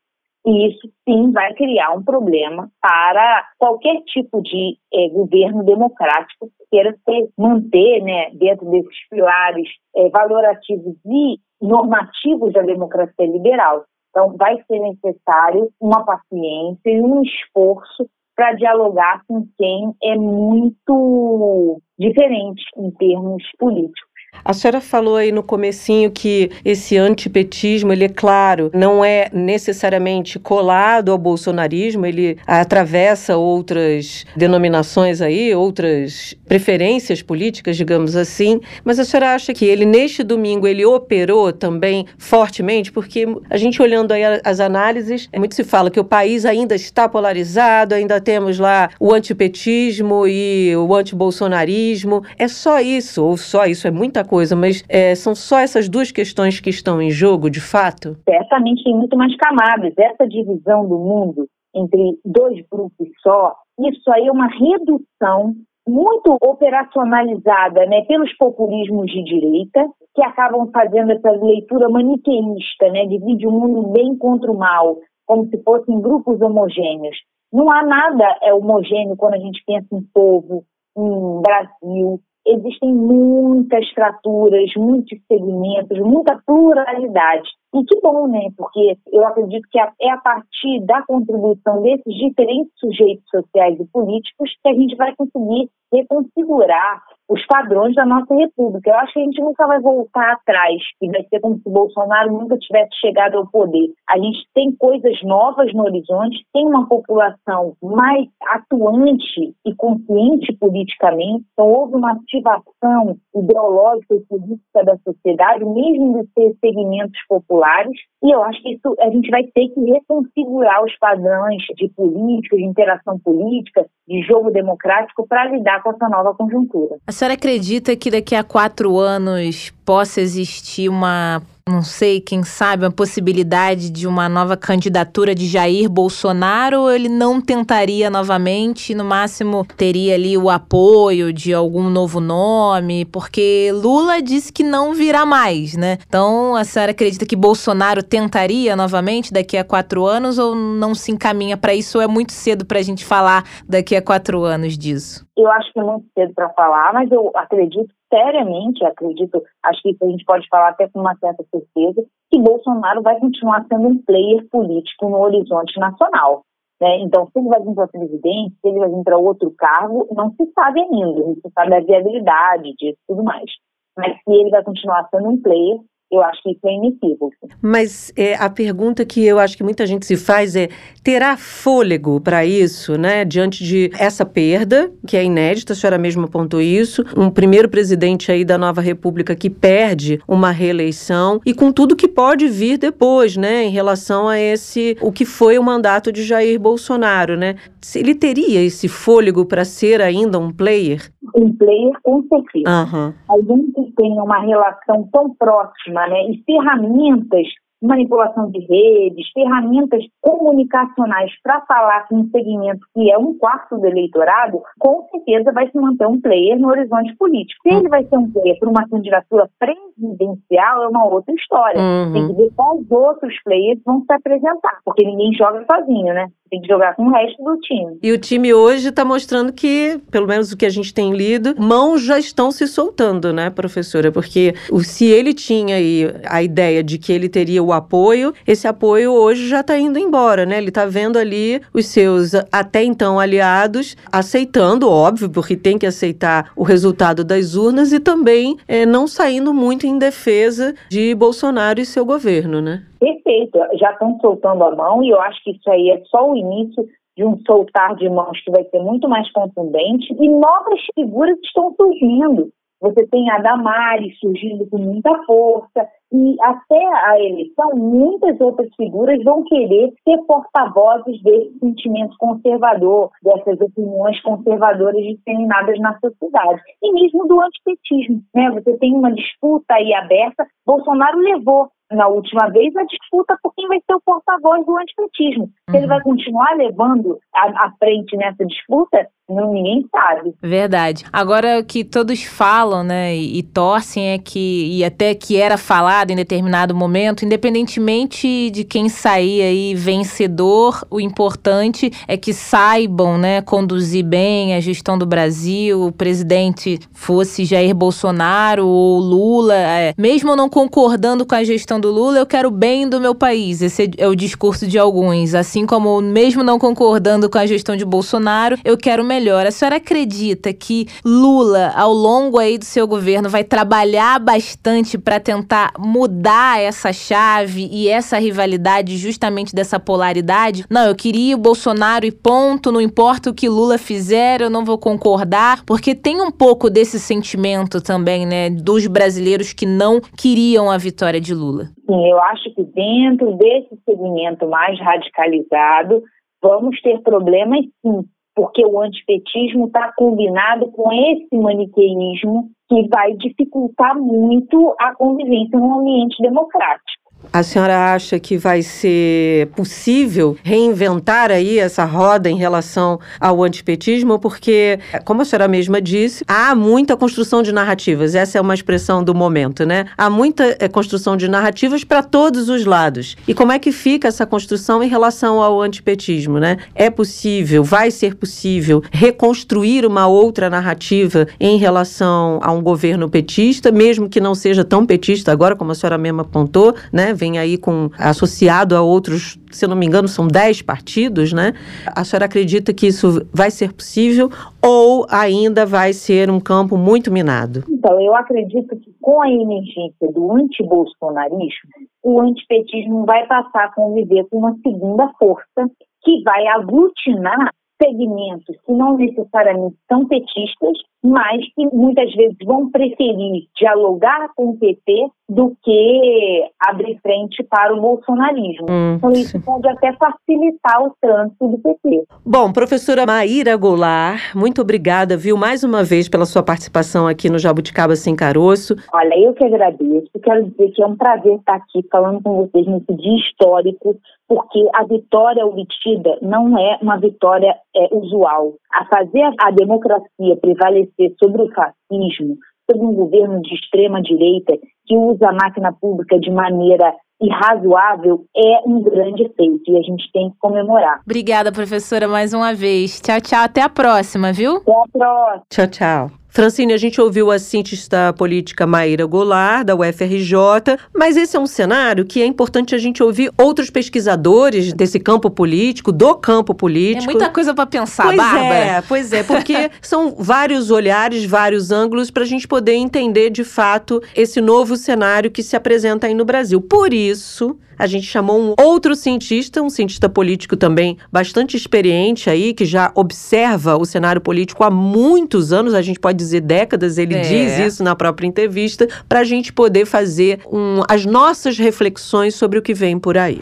[0.47, 6.65] E isso sim vai criar um problema para qualquer tipo de é, governo democrático que
[6.71, 13.85] queira ser, manter né, dentro desses pilares é, valorativos e normativos da democracia liberal.
[14.11, 21.81] Então, vai ser necessário uma paciência e um esforço para dialogar com quem é muito
[21.99, 24.10] diferente em termos políticos.
[24.45, 30.39] A senhora falou aí no comecinho que esse antipetismo, ele é claro, não é necessariamente
[30.39, 38.61] colado ao bolsonarismo, ele atravessa outras denominações aí, outras preferências políticas, digamos assim.
[38.83, 43.81] Mas a senhora acha que ele neste domingo ele operou também fortemente, porque a gente
[43.83, 48.59] olhando aí as análises, muito se fala que o país ainda está polarizado, ainda temos
[48.59, 52.25] lá o antipetismo e o antibolsonarismo.
[52.39, 56.11] É só isso, ou só isso, é muita coisa, mas é, são só essas duas
[56.11, 58.17] questões que estão em jogo, de fato?
[58.29, 59.93] Certamente tem muito mais camadas.
[59.97, 65.55] Essa divisão do mundo entre dois grupos só, isso aí é uma redução
[65.89, 73.47] muito operacionalizada né, pelos populismos de direita, que acabam fazendo essa leitura maniqueísta, né, divide
[73.47, 77.17] o mundo bem contra o mal, como se fossem grupos homogêneos.
[77.53, 80.65] Não há nada é homogêneo quando a gente pensa em povo,
[80.97, 87.49] em Brasil, existem muitas fraturas, muitos segmentos, muita pluralidade.
[87.75, 88.49] E que bom, né?
[88.57, 94.51] Porque eu acredito que é a partir da contribuição desses diferentes sujeitos sociais e políticos
[94.63, 98.91] que a gente vai conseguir reconfigurar os padrões da nossa república.
[98.91, 102.33] Eu acho que a gente nunca vai voltar atrás e vai ser como se Bolsonaro
[102.33, 103.93] nunca tivesse chegado ao poder.
[104.09, 111.45] A gente tem coisas novas no horizonte, tem uma população mais atuante e consciente politicamente,
[111.53, 118.35] então houve uma ativação ideológica e política da sociedade, mesmo de ser segmentos populares, e
[118.35, 122.65] eu acho que isso a gente vai ter que reconfigurar os padrões de política, de
[122.65, 126.97] interação política, de jogo democrático para lidar com essa nova conjuntura.
[127.21, 132.91] Senhora acredita que daqui a quatro anos possa existir uma não sei, quem sabe, a
[132.91, 140.15] possibilidade de uma nova candidatura de Jair Bolsonaro, ele não tentaria novamente, no máximo teria
[140.15, 145.99] ali o apoio de algum novo nome, porque Lula disse que não virá mais, né?
[146.07, 151.13] Então, a senhora acredita que Bolsonaro tentaria novamente daqui a quatro anos ou não se
[151.13, 154.77] encaminha para isso, ou é muito cedo para a gente falar daqui a quatro anos
[154.77, 155.25] disso?
[155.37, 159.91] Eu acho que é muito cedo para falar, mas eu acredito seriamente, acredito, acho que
[159.91, 163.89] isso a gente pode falar até com uma certa certeza, que Bolsonaro vai continuar sendo
[163.89, 166.43] um player político no horizonte nacional.
[166.81, 166.99] Né?
[167.01, 170.31] Então, se ele vai vir para presidente, se ele vai vir para outro cargo, não
[170.33, 173.51] se sabe ainda, não se sabe a viabilidade disso e tudo mais.
[173.97, 175.79] Mas se ele vai continuar sendo um player,
[176.11, 177.49] eu acho que isso é inequívoco.
[177.63, 180.69] Mas é, a pergunta que eu acho que muita gente se faz é:
[181.03, 183.25] terá fôlego para isso, né?
[183.25, 188.33] Diante de essa perda, que é inédita, a senhora mesmo apontou isso, um primeiro presidente
[188.33, 193.37] aí da nova república que perde uma reeleição e com tudo que pode vir depois,
[193.37, 193.65] né?
[193.65, 197.57] Em relação a esse, o que foi o mandato de Jair Bolsonaro, né?
[197.95, 201.11] Ele teria esse fôlego para ser ainda um player?
[201.37, 202.69] Um player, com certeza.
[202.69, 203.13] Uhum.
[203.29, 206.31] Alguém que tenha uma relação tão próxima, né?
[206.31, 207.47] E ferramentas
[207.83, 213.87] manipulação de redes, ferramentas comunicacionais para falar com um segmento que é um quarto do
[213.87, 217.63] eleitorado, com certeza vai se manter um player no horizonte político.
[217.63, 221.81] Se ele vai ser um player para uma candidatura presidencial, é uma outra história.
[221.81, 222.13] Uhum.
[222.13, 226.29] Tem que ver quais outros players vão se apresentar, porque ninguém joga sozinho, né?
[226.51, 227.99] Tem que jogar com o resto do time.
[228.03, 231.55] E o time hoje está mostrando que, pelo menos o que a gente tem lido,
[231.57, 234.11] mãos já estão se soltando, né, professora?
[234.11, 239.13] Porque se ele tinha aí a ideia de que ele teria o apoio, esse apoio
[239.13, 240.59] hoje já está indo embora, né?
[240.59, 246.51] Ele está vendo ali os seus até então aliados aceitando, óbvio, porque tem que aceitar
[246.57, 251.87] o resultado das urnas e também é, não saindo muito em defesa de Bolsonaro e
[251.87, 252.83] seu governo, né?
[253.01, 256.37] Perfeito, já estão soltando a mão e eu acho que isso aí é só o
[256.37, 256.87] início
[257.17, 261.75] de um soltar de mãos que vai ser muito mais contundente e novas figuras estão
[261.75, 262.51] surgindo.
[262.81, 269.23] Você tem a Damares surgindo com muita força, e até a eleição, muitas outras figuras
[269.23, 276.61] vão querer ser porta-vozes desse sentimento conservador, dessas opiniões conservadoras disseminadas na sociedade.
[276.83, 278.23] E mesmo do antipetismo.
[278.35, 278.51] Né?
[278.51, 280.47] Você tem uma disputa aí aberta.
[280.67, 285.51] Bolsonaro levou na última vez a disputa por quem vai ser o porta-voz do antipetismo.
[285.69, 285.89] Se ele uhum.
[285.89, 290.35] vai continuar levando à frente nessa disputa, não, ninguém sabe.
[290.43, 291.05] Verdade.
[291.13, 295.57] Agora o que todos falam, né, e, e, torcem é que, e até que era
[295.57, 303.17] falado em determinado momento, independentemente de quem sair aí vencedor, o importante é que saibam,
[303.17, 309.95] né, conduzir bem a gestão do Brasil, o presidente fosse Jair Bolsonaro ou Lula, é,
[309.97, 313.63] mesmo não concordando com a gestão do Lula, eu quero bem do meu país.
[313.63, 315.35] Esse é o discurso de alguns.
[315.35, 319.47] Assim como, mesmo não concordando com a gestão de Bolsonaro, eu quero melhor.
[319.47, 325.19] A senhora acredita que Lula, ao longo aí do seu governo, vai trabalhar bastante para
[325.19, 330.65] tentar mudar essa chave e essa rivalidade justamente dessa polaridade?
[330.69, 334.65] Não, eu queria o Bolsonaro e ponto, não importa o que Lula fizer, eu não
[334.65, 340.71] vou concordar, porque tem um pouco desse sentimento também, né, dos brasileiros que não queriam
[340.71, 341.70] a vitória de Lula.
[341.87, 346.03] Sim, eu acho que dentro desse segmento mais radicalizado,
[346.43, 348.05] vamos ter problemas sim,
[348.35, 355.81] porque o antipetismo está combinado com esse maniqueísmo que vai dificultar muito a convivência num
[355.81, 357.00] ambiente democrático.
[357.33, 364.19] A senhora acha que vai ser possível reinventar aí essa roda em relação ao antipetismo?
[364.19, 368.17] Porque, como a senhora mesma disse, há muita construção de narrativas.
[368.17, 369.87] Essa é uma expressão do momento, né?
[369.97, 373.17] Há muita é, construção de narrativas para todos os lados.
[373.29, 376.57] E como é que fica essa construção em relação ao antipetismo, né?
[376.75, 383.71] É possível, vai ser possível reconstruir uma outra narrativa em relação a um governo petista,
[383.71, 387.10] mesmo que não seja tão petista agora, como a senhora mesma apontou, né?
[387.15, 391.53] Vem aí com associado a outros, se eu não me engano, são 10 partidos, né?
[391.87, 394.31] A senhora acredita que isso vai ser possível
[394.63, 397.65] ou ainda vai ser um campo muito minado?
[397.69, 401.71] Então, eu acredito que com a emergência do antibolsonarismo,
[402.03, 405.71] o antipetismo vai passar a conviver com uma segunda força
[406.03, 407.51] que vai aglutinar
[407.83, 414.57] segmentos que não necessariamente são petistas, mas que muitas vezes vão preferir dialogar com o
[414.59, 418.67] PT do que abrir frente para o bolsonarismo.
[418.69, 419.41] Hum, então, isso sim.
[419.41, 422.05] pode até facilitar o trânsito do PT.
[422.27, 427.39] Bom, professora Maíra Goulart, muito obrigada, viu, mais uma vez pela sua participação aqui no
[427.39, 428.75] Jabuticaba Sem Caroço.
[428.93, 430.11] Olha, eu que agradeço.
[430.23, 434.69] Quero dizer que é um prazer estar aqui falando com vocês nesse dia histórico, porque
[434.75, 438.55] a vitória obtida não é uma vitória é, usual.
[438.73, 442.37] A fazer a democracia prevalecer sobre o fascismo,
[442.71, 448.61] sobre um governo de extrema direita que usa a máquina pública de maneira irrazoável é
[448.67, 451.01] um grande feito e a gente tem que comemorar.
[451.05, 453.01] Obrigada, professora, mais uma vez.
[453.01, 453.45] Tchau, tchau.
[453.45, 454.57] Até a próxima, viu?
[454.57, 455.45] Até a próxima.
[455.51, 456.20] Tchau, tchau.
[456.31, 461.47] Francine, a gente ouviu a cientista política Maíra Goulart, da UFRJ, mas esse é um
[461.47, 467.11] cenário que é importante a gente ouvir outros pesquisadores desse campo político, do campo político.
[467.11, 468.55] É muita coisa para pensar, pois Bárbara.
[468.55, 473.43] É, pois é, porque são vários olhares, vários ângulos para a gente poder entender de
[473.43, 476.61] fato esse novo cenário que se apresenta aí no Brasil.
[476.61, 482.53] Por isso, a gente chamou um outro cientista, um cientista político também bastante experiente aí,
[482.53, 487.15] que já observa o cenário político há muitos anos, a gente pode dizer décadas, ele
[487.15, 487.21] é.
[487.21, 492.59] diz isso na própria entrevista, para a gente poder fazer um, as nossas reflexões sobre
[492.59, 493.41] o que vem por aí.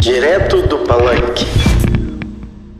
[0.00, 1.73] Direto do Palanque.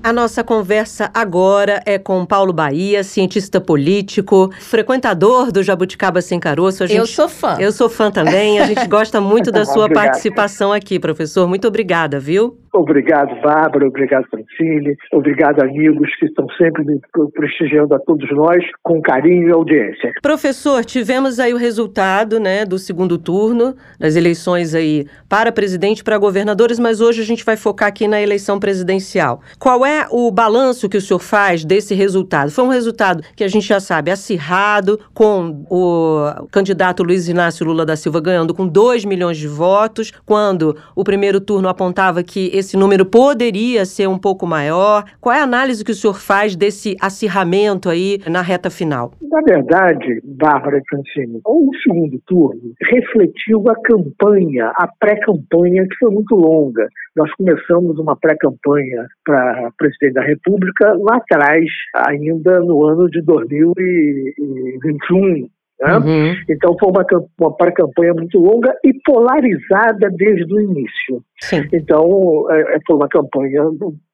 [0.05, 6.87] A nossa conversa agora é com Paulo Bahia, cientista político, frequentador do Jabuticaba Sem Caroço.
[6.87, 7.57] Gente, eu sou fã.
[7.59, 8.61] Eu sou fã também.
[8.61, 11.49] A gente gosta muito da sua participação aqui, professor.
[11.49, 12.59] Muito obrigada, viu?
[12.75, 13.87] Obrigado, Bárbara.
[13.87, 14.97] Obrigado, Francine.
[15.13, 16.85] Obrigado, amigos que estão sempre
[17.33, 20.11] prestigiando a todos nós com carinho e audiência.
[20.21, 26.05] Professor, tivemos aí o resultado né, do segundo turno das eleições aí para presidente e
[26.05, 29.41] para governadores, mas hoje a gente vai focar aqui na eleição presidencial.
[29.57, 32.51] Qual é o balanço que o senhor faz desse resultado?
[32.51, 37.87] Foi um resultado que a gente já sabe, acirrado, com o candidato Luiz Inácio Lula
[37.87, 42.64] da Silva ganhando com 2 milhões de votos, quando o primeiro turno apontava que esse
[42.73, 45.05] número poderia ser um pouco maior?
[45.21, 49.13] Qual é a análise que o senhor faz desse acirramento aí na reta final?
[49.23, 56.35] Na verdade, Bárbara Francini, o segundo turno refletiu a campanha, a pré-campanha, que foi muito
[56.35, 56.89] longa.
[57.17, 61.67] Nós começamos uma pré-campanha para presidente da República lá atrás,
[62.09, 65.49] ainda no ano de 2021,
[65.81, 65.97] né?
[65.99, 66.35] Uhum.
[66.49, 67.05] Então foi uma,
[67.41, 71.23] uma pré-campanha muito longa e polarizada desde o início.
[71.41, 71.63] Sim.
[71.73, 73.63] Então é, é foi uma campanha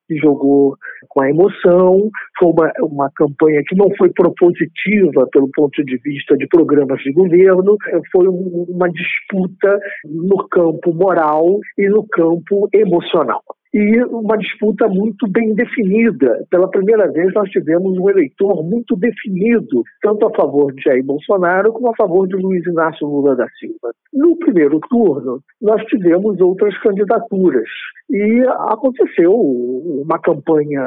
[0.08, 0.76] que jogou
[1.08, 6.36] com a emoção, foi uma, uma campanha que não foi propositiva pelo ponto de vista
[6.36, 7.76] de programas de governo,
[8.10, 13.42] foi um, uma disputa no campo moral e no campo emocional
[13.72, 16.44] e uma disputa muito bem definida.
[16.50, 21.72] Pela primeira vez, nós tivemos um eleitor muito definido, tanto a favor de Jair Bolsonaro
[21.72, 23.92] como a favor de Luiz Inácio Lula da Silva.
[24.12, 27.68] No primeiro turno, nós tivemos outras candidaturas
[28.10, 30.82] e aconteceu uma campanha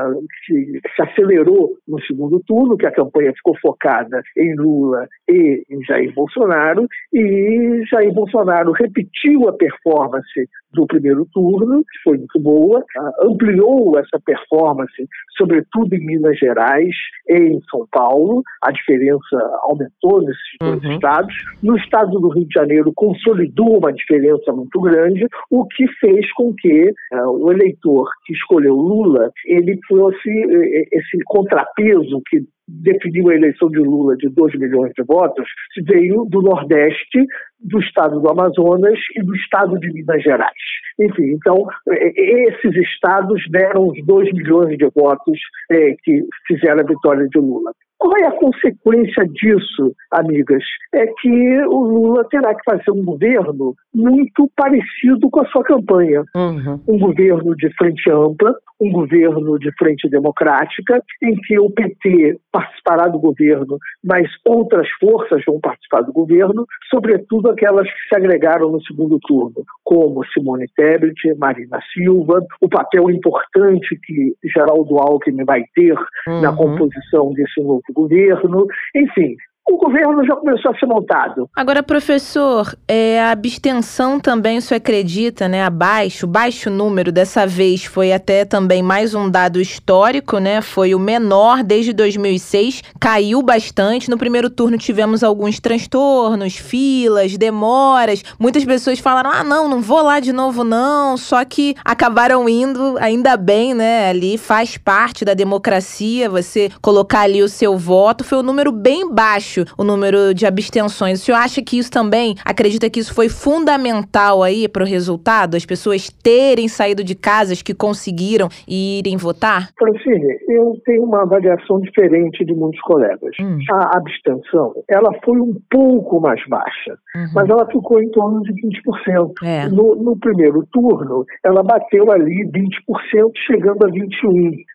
[0.46, 5.82] que se acelerou no segundo turno, que a campanha ficou focada em Lula e em
[5.86, 12.73] Jair Bolsonaro, e Jair Bolsonaro repetiu a performance do primeiro turno, que foi muito boa,
[13.22, 15.08] ampliou essa performance,
[15.38, 16.96] sobretudo em Minas Gerais
[17.28, 18.44] e em São Paulo.
[18.62, 20.92] A diferença aumentou nesses dois uhum.
[20.94, 21.34] estados.
[21.62, 26.54] No estado do Rio de Janeiro, consolidou uma diferença muito grande, o que fez com
[26.54, 33.36] que uh, o eleitor que escolheu Lula ele fosse eh, esse contrapeso que definiu a
[33.36, 35.46] eleição de Lula de 2 milhões de votos,
[35.86, 37.26] veio do Nordeste,
[37.64, 40.52] do estado do Amazonas e do estado de Minas Gerais.
[41.00, 45.40] Enfim, então, esses estados deram os 2 milhões de votos
[45.72, 47.72] é, que fizeram a vitória de Lula.
[48.04, 50.62] Qual é a consequência disso, amigas?
[50.94, 56.22] É que o Lula terá que fazer um governo muito parecido com a sua campanha.
[56.36, 56.82] Uhum.
[56.86, 63.08] Um governo de frente ampla, um governo de frente democrática, em que o PT participará
[63.08, 68.82] do governo, mas outras forças vão participar do governo, sobretudo aquelas que se agregaram no
[68.84, 75.96] segundo turno, como Simone Tebet, Marina Silva, o papel importante que Geraldo Alckmin vai ter
[76.28, 76.42] uhum.
[76.42, 79.36] na composição desse novo governo, enfim,
[79.66, 81.50] o governo já começou a ser montado.
[81.56, 85.64] Agora, professor, é, a abstenção também, o senhor acredita, né?
[85.64, 90.62] Abaixo, baixo número, dessa vez foi até também mais um dado histórico, né?
[90.62, 94.10] Foi o menor desde 2006, caiu bastante.
[94.10, 98.22] No primeiro turno tivemos alguns transtornos, filas, demoras.
[98.38, 101.16] Muitas pessoas falaram: ah, não, não vou lá de novo, não.
[101.16, 104.10] Só que acabaram indo, ainda bem, né?
[104.10, 108.26] Ali faz parte da democracia você colocar ali o seu voto.
[108.26, 111.22] Foi um número bem baixo baixo o número de abstenções.
[111.22, 115.56] O senhor acha que isso também, acredita que isso foi fundamental aí para o resultado?
[115.56, 119.70] As pessoas terem saído de casas que conseguiram e irem votar?
[119.78, 123.36] Francine, eu tenho uma avaliação diferente de muitos colegas.
[123.40, 123.60] Hum.
[123.72, 127.28] A abstenção, ela foi um pouco mais baixa, uhum.
[127.36, 129.32] mas ela ficou em torno de 20%.
[129.44, 129.68] É.
[129.68, 134.04] No, no primeiro turno, ela bateu ali 20%, chegando a 21%.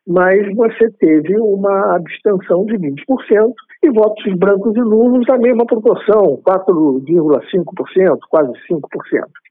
[0.06, 3.52] Mas você teve uma abstenção de 20%,
[3.82, 8.80] e votos brancos e nulos na mesma proporção, 4,5%, quase 5%.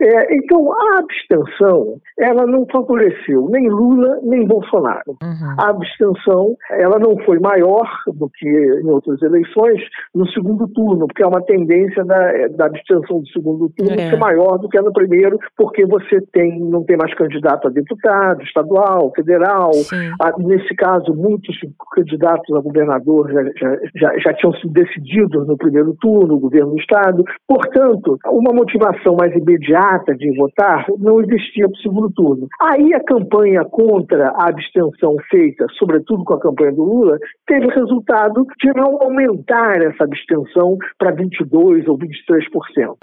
[0.02, 5.16] É, então, a abstenção, ela não favoreceu nem Lula nem Bolsonaro.
[5.22, 5.56] Uhum.
[5.58, 9.82] A abstenção, ela não foi maior do que em outras eleições
[10.14, 14.10] no segundo turno, porque é uma tendência da, da abstenção do segundo turno é.
[14.10, 17.72] ser maior do que a no primeiro, porque você tem, não tem mais candidato a
[17.72, 19.72] deputado, estadual, federal.
[20.22, 21.56] Ah, nesse caso, muitos
[21.94, 26.72] candidatos a governador já, já, já, já tinham sido decididos no primeiro turno, o governo
[26.72, 27.24] do Estado.
[27.48, 32.48] Portanto, uma motivação mais imediata de votar não existia para o segundo turno.
[32.62, 37.70] Aí a campanha contra a abstenção feita, sobretudo com a campanha do Lula, teve o
[37.70, 42.08] resultado de não aumentar essa abstenção para 22% ou 23%.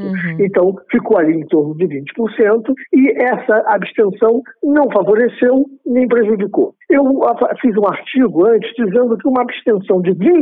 [0.00, 0.36] Uhum.
[0.40, 6.74] Então, ficou ali em torno de 20% e essa abstenção não favoreceu nem prejudicou.
[6.90, 7.04] Eu
[7.60, 10.34] fiz um artigo antes dizendo que uma abstenção de 25%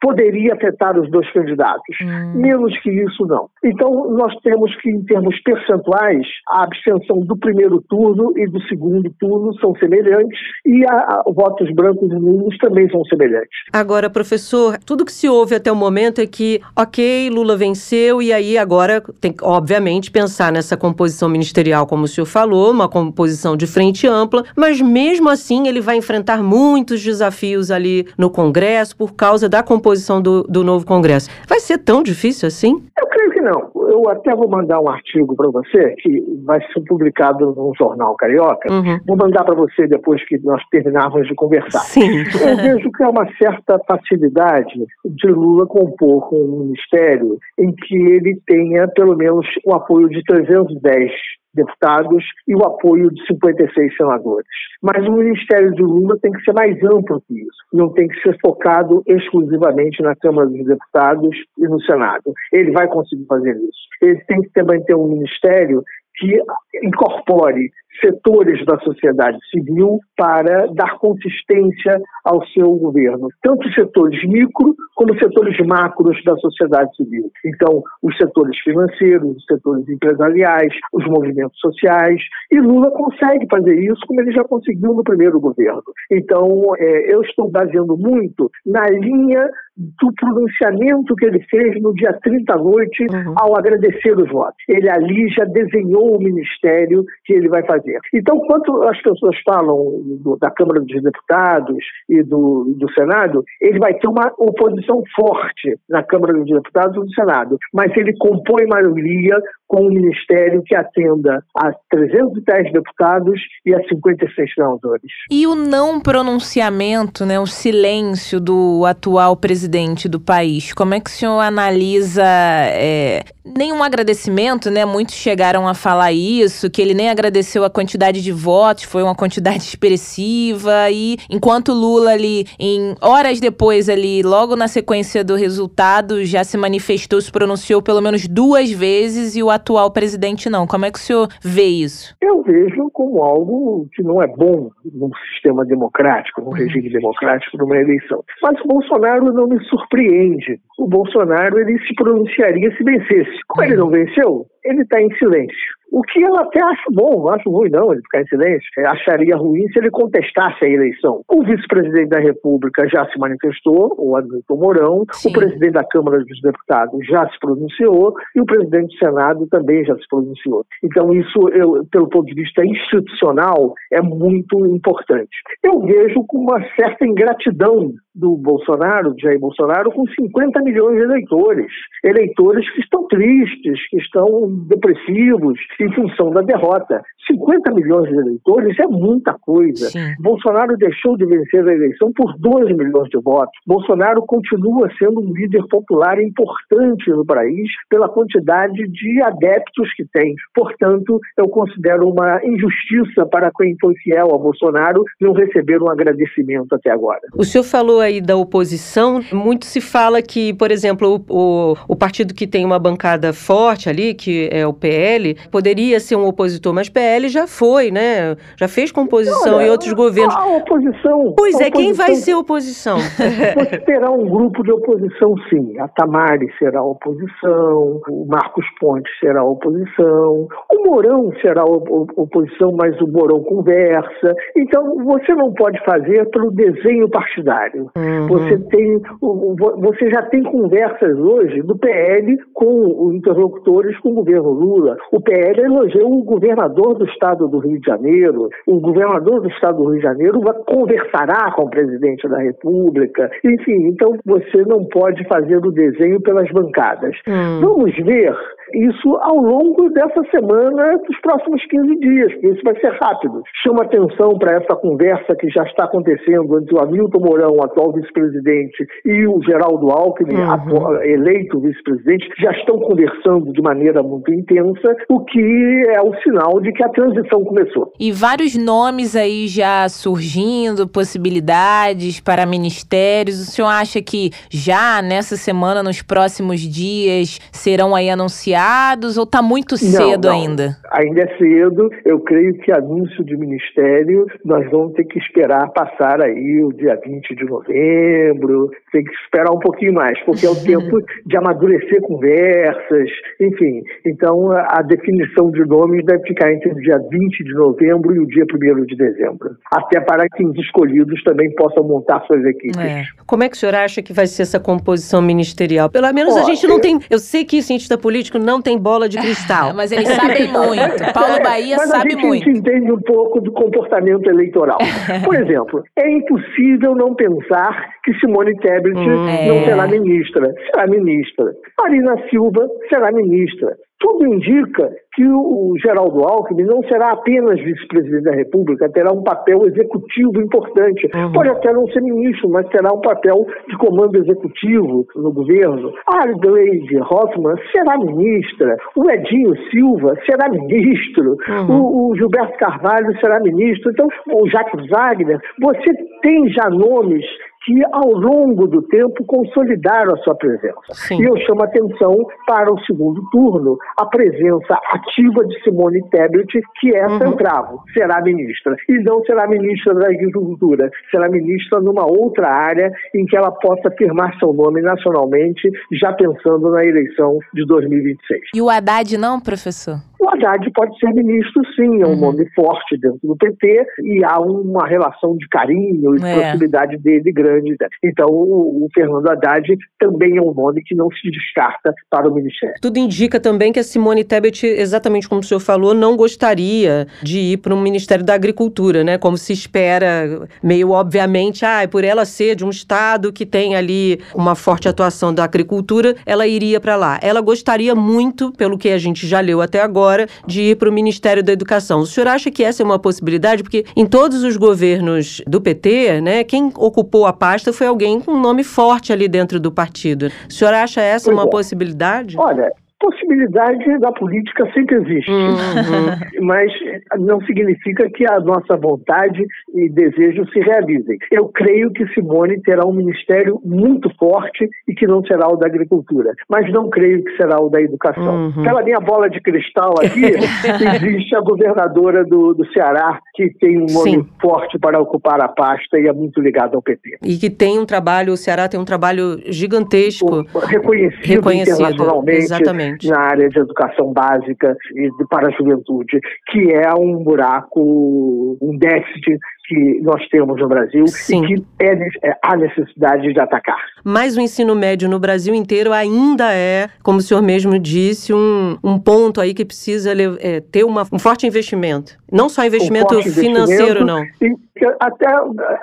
[0.00, 1.96] poderia afetar os dois candidatos.
[2.02, 2.32] Hum.
[2.34, 3.48] Menos que isso, não.
[3.64, 9.10] Então, nós temos que, em termos percentuais, a abstenção do primeiro turno e do segundo
[9.18, 13.58] turno são semelhantes e a, a, votos brancos e nulos também são semelhantes.
[13.72, 18.32] Agora, professor, tudo que se ouve até o momento é que, ok, Lula venceu e
[18.32, 23.56] aí agora tem que, obviamente, pensar nessa composição ministerial, como o senhor falou, uma composição
[23.56, 29.14] de frente ampla, mas mesmo assim ele vai enfrentar muitos desafios ali no Congresso por
[29.14, 31.28] causa da composição do, do novo Congresso.
[31.48, 32.82] Vai ser tão difícil assim?
[32.98, 33.70] Eu creio que não.
[33.90, 38.72] Eu até vou mandar um artigo para você que vai ser publicado num jornal carioca.
[38.72, 38.98] Uhum.
[39.06, 41.80] Vou mandar para você depois que nós terminarmos de conversar.
[41.80, 42.24] Sim.
[42.40, 48.40] Eu vejo que há uma certa facilidade de Lula compor um ministério em que ele
[48.46, 51.10] tenha pelo menos o apoio de 310
[51.56, 54.46] deputados e o apoio de 56 senadores.
[54.82, 57.64] Mas o Ministério de Lula tem que ser mais amplo que isso.
[57.72, 62.32] Não tem que ser focado exclusivamente na Câmara dos Deputados e no Senado.
[62.52, 63.86] Ele vai conseguir fazer isso.
[64.02, 65.82] Ele tem que também ter um ministério
[66.16, 66.40] que
[66.82, 67.70] incorpore
[68.00, 75.56] setores da sociedade civil para dar consistência ao seu governo, tanto setores micro como setores
[75.66, 77.30] macros da sociedade civil.
[77.44, 82.20] Então, os setores financeiros, os setores empresariais, os movimentos sociais,
[82.50, 85.82] e Lula consegue fazer isso como ele já conseguiu no primeiro governo.
[86.10, 86.46] Então,
[86.78, 92.54] é, eu estou baseando muito na linha do pronunciamento que ele fez no dia 30
[92.54, 93.34] à noite uhum.
[93.36, 94.56] ao agradecer os votos.
[94.68, 97.85] Ele ali já desenhou o ministério que ele vai fazer.
[98.14, 103.78] Então, quando as pessoas falam do, da Câmara dos Deputados e do, do Senado, ele
[103.78, 108.66] vai ter uma oposição forte na Câmara dos Deputados e no Senado, mas ele compõe
[108.66, 115.10] maioria com um ministério que atenda a 310 deputados e a 56 senadores.
[115.30, 121.10] E o não pronunciamento, né, o silêncio do atual presidente do país, como é que
[121.10, 124.84] o senhor analisa é, nenhum agradecimento, né?
[124.84, 129.14] Muitos chegaram a falar isso, que ele nem agradeceu a quantidade de votos, foi uma
[129.14, 136.24] quantidade expressiva e enquanto Lula ali em horas depois ali, logo na sequência do resultado,
[136.24, 140.66] já se manifestou, se pronunciou pelo menos duas vezes e o atual presidente não.
[140.66, 142.16] Como é que o senhor vê isso?
[142.22, 147.76] Eu vejo como algo que não é bom num sistema democrático, num regime democrático, numa
[147.76, 148.24] eleição.
[148.42, 150.58] Mas o Bolsonaro não me surpreende.
[150.78, 153.38] O Bolsonaro ele se pronunciaria se vencesse.
[153.48, 155.76] Como ele não venceu, ele está em silêncio.
[155.92, 158.68] O que eu até acho bom, não acho ruim não ele ficar em silêncio.
[158.76, 161.22] Eu acharia ruim se ele contestasse a eleição.
[161.28, 165.30] O vice-presidente da República já se manifestou, o Hamilton Mourão, Sim.
[165.30, 169.84] o presidente da Câmara dos Deputados já se pronunciou e o presidente do Senado também
[169.84, 170.64] já se pronunciou.
[170.82, 175.36] Então isso, eu, pelo ponto de vista institucional, é muito importante.
[175.62, 181.04] Eu vejo com uma certa ingratidão do Bolsonaro, de Jair Bolsonaro, com 50 milhões de
[181.04, 181.70] eleitores.
[182.02, 187.02] Eleitores que estão tristes, que estão depressivos em função da derrota.
[187.26, 189.90] 50 milhões de eleitores é muita coisa.
[189.90, 190.14] Sim.
[190.20, 193.52] Bolsonaro deixou de vencer a eleição por 2 milhões de votos.
[193.66, 200.34] Bolsonaro continua sendo um líder popular importante no país pela quantidade de adeptos que tem.
[200.54, 206.74] Portanto, eu considero uma injustiça para quem foi fiel a Bolsonaro não receber um agradecimento
[206.74, 207.20] até agora.
[207.36, 211.96] O senhor falou aí da oposição, muito se fala que, por exemplo, o, o, o
[211.96, 216.72] partido que tem uma bancada forte ali, que é o PL, poderia ser um opositor,
[216.72, 218.36] mas PL já foi, né?
[218.56, 220.34] Já fez composição Olha, em outros governos.
[220.34, 221.34] A oposição.
[221.36, 222.98] Pois a é, quem vai ser oposição?
[223.58, 225.78] Você terá um grupo de oposição, sim.
[225.78, 233.06] A Tamari será oposição, o Marcos Pontes será oposição, o Mourão será oposição, mas o
[233.06, 234.34] Mourão conversa.
[234.56, 237.90] Então, você não pode fazer pelo desenho partidário.
[237.96, 238.26] Uhum.
[238.28, 244.35] Você tem, você já tem conversas hoje do PL com os interlocutores com o governo
[244.42, 244.96] Lula.
[245.12, 248.48] O PL elogiou o governador do estado do Rio de Janeiro.
[248.66, 253.30] O governador do estado do Rio de Janeiro conversará com o presidente da República.
[253.44, 257.16] Enfim, então você não pode fazer o desenho pelas bancadas.
[257.26, 257.60] Uhum.
[257.60, 258.34] Vamos ver
[258.74, 263.42] isso ao longo dessa semana, dos próximos 15 dias, porque isso vai ser rápido.
[263.62, 268.86] Chama atenção para essa conversa que já está acontecendo entre o Hamilton Mourão, atual vice-presidente,
[269.04, 270.50] e o Geraldo Alckmin, uhum.
[270.50, 276.60] atual, eleito vice-presidente, já estão conversando de maneira muito intensa, o que é o sinal
[276.60, 277.92] de que a transição começou.
[278.00, 283.40] E vários nomes aí já surgindo, possibilidades para ministérios.
[283.40, 288.55] O senhor acha que já nessa semana, nos próximos dias, serão aí anunciados?
[288.56, 290.40] Anunciados ou está muito cedo não, não.
[290.40, 290.76] ainda?
[290.90, 291.90] Ainda é cedo.
[292.04, 296.98] Eu creio que anúncio de ministério nós vamos ter que esperar passar aí o dia
[297.04, 298.70] 20 de novembro.
[298.92, 303.82] Tem que esperar um pouquinho mais, porque é o tempo de amadurecer conversas, enfim.
[304.04, 308.26] Então a definição de nomes deve ficar entre o dia 20 de novembro e o
[308.26, 309.56] dia 1 de dezembro.
[309.72, 312.78] Até para que os escolhidos também possam montar suas equipes.
[312.78, 313.04] É.
[313.26, 315.90] Como é que o senhor acha que vai ser essa composição ministerial?
[315.90, 316.98] Pelo menos a gente não tem.
[317.10, 319.74] Eu sei que cientista político não tem bola de cristal.
[319.76, 321.12] mas eles sabem muito.
[321.12, 322.42] Paulo Bahia mas sabe muito.
[322.42, 324.78] A gente entende um pouco do comportamento eleitoral.
[325.24, 329.64] Por exemplo, é impossível não pensar que Simone Tebet hum, não é.
[329.64, 330.54] será ministra.
[330.70, 331.52] Será ministra.
[331.78, 333.76] Marina Silva será ministra.
[333.98, 339.66] Tudo indica que o Geraldo Alckmin não será apenas vice-presidente da República, terá um papel
[339.66, 341.08] executivo importante.
[341.14, 341.32] Uhum.
[341.32, 345.94] Pode até não ser ministro, mas terá um papel de comando executivo no governo.
[346.06, 351.80] A Adelaide Hoffmann será ministra, o Edinho Silva será ministro, uhum.
[351.80, 355.40] o, o, Gilberto Carvalho será ministro, então o Jacques Wagner.
[355.60, 355.90] Você
[356.20, 357.24] tem já nomes
[357.66, 360.78] que, ao longo do tempo, consolidaram a sua presença.
[360.92, 361.20] Sim.
[361.20, 362.14] E eu chamo a atenção
[362.46, 367.18] para o segundo turno, a presença ativa de Simone Tebet, que é uhum.
[367.18, 368.76] centravo, será ministra.
[368.88, 373.90] E não será ministra da Agricultura, será ministra numa outra área em que ela possa
[373.98, 378.42] firmar seu nome nacionalmente, já pensando na eleição de 2026.
[378.54, 379.96] E o Haddad não, professor?
[380.18, 382.20] O Haddad pode ser ministro, sim, é um uhum.
[382.20, 386.34] nome forte dentro do PT e há uma relação de carinho e é.
[386.34, 387.76] proximidade dele grande.
[388.02, 392.34] Então, o, o, Fernando Haddad também é um nome que não se descarta para o
[392.34, 392.74] ministério.
[392.80, 397.38] Tudo indica também que a Simone Tebet, exatamente como o senhor falou, não gostaria de
[397.38, 399.18] ir para o Ministério da Agricultura, né?
[399.18, 404.20] Como se espera, meio obviamente, ah, por ela ser de um estado que tem ali
[404.34, 407.18] uma forte atuação da agricultura, ela iria para lá.
[407.22, 410.88] Ela gostaria muito, pelo que a gente já leu até agora, agora de ir para
[410.88, 412.00] o Ministério da Educação.
[412.00, 413.62] O senhor acha que essa é uma possibilidade?
[413.62, 418.32] Porque em todos os governos do PT, né, quem ocupou a pasta foi alguém com
[418.32, 420.30] um nome forte ali dentro do partido.
[420.48, 421.50] O senhor acha essa pois uma é.
[421.50, 422.38] possibilidade?
[422.38, 426.40] Olha, possibilidade da política sempre existe, uhum.
[426.46, 426.72] mas
[427.18, 429.44] não significa que a nossa vontade
[429.74, 431.18] e desejo se realizem.
[431.30, 435.66] Eu creio que Simone terá um ministério muito forte e que não será o da
[435.66, 438.46] agricultura, mas não creio que será o da educação.
[438.46, 438.62] Uhum.
[438.62, 440.24] Pela minha bola de cristal aqui,
[441.04, 444.28] existe a governadora do, do Ceará que tem um nome Sim.
[444.40, 447.18] forte para ocupar a pasta e é muito ligado ao PT.
[447.22, 450.44] E que tem um trabalho, o Ceará tem um trabalho gigantesco.
[450.66, 452.38] reconhecido, reconhecido internacionalmente.
[452.38, 456.18] Exatamente na área de educação básica e para a juventude,
[456.50, 461.44] que é um buraco, um déficit que nós temos no Brasil Sim.
[461.44, 461.92] e que é,
[462.28, 463.80] é, há necessidade de atacar.
[464.04, 468.78] Mas o ensino médio no Brasil inteiro ainda é, como o senhor mesmo disse, um,
[468.82, 472.16] um ponto aí que precisa é, ter uma, um forte investimento.
[472.30, 474.22] Não só investimento um financeiro, não.
[474.22, 474.54] E
[475.00, 475.26] até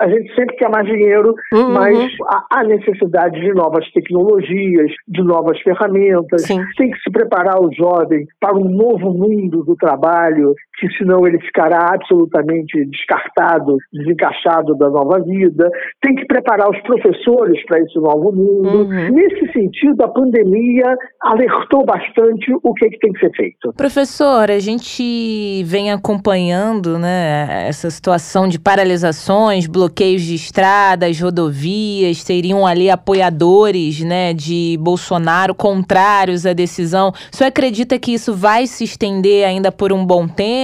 [0.00, 1.72] a gente sempre quer mais dinheiro, uhum.
[1.72, 2.10] mas
[2.50, 6.42] há necessidade de novas tecnologias, de novas ferramentas.
[6.42, 6.60] Sim.
[6.76, 11.38] Tem que se preparar o jovem para um novo mundo do trabalho que senão ele
[11.40, 15.70] ficará absolutamente descartado, desencaixado da nova vida.
[16.02, 18.88] Tem que preparar os professores para esse novo mundo.
[18.88, 19.10] Uhum.
[19.10, 23.72] Nesse sentido, a pandemia alertou bastante o que, é que tem que ser feito.
[23.76, 32.66] Professor, a gente vem acompanhando né, essa situação de paralisações, bloqueios de estradas, rodovias, teriam
[32.66, 37.12] ali apoiadores né, de Bolsonaro contrários à decisão.
[37.32, 40.63] O senhor acredita que isso vai se estender ainda por um bom tempo?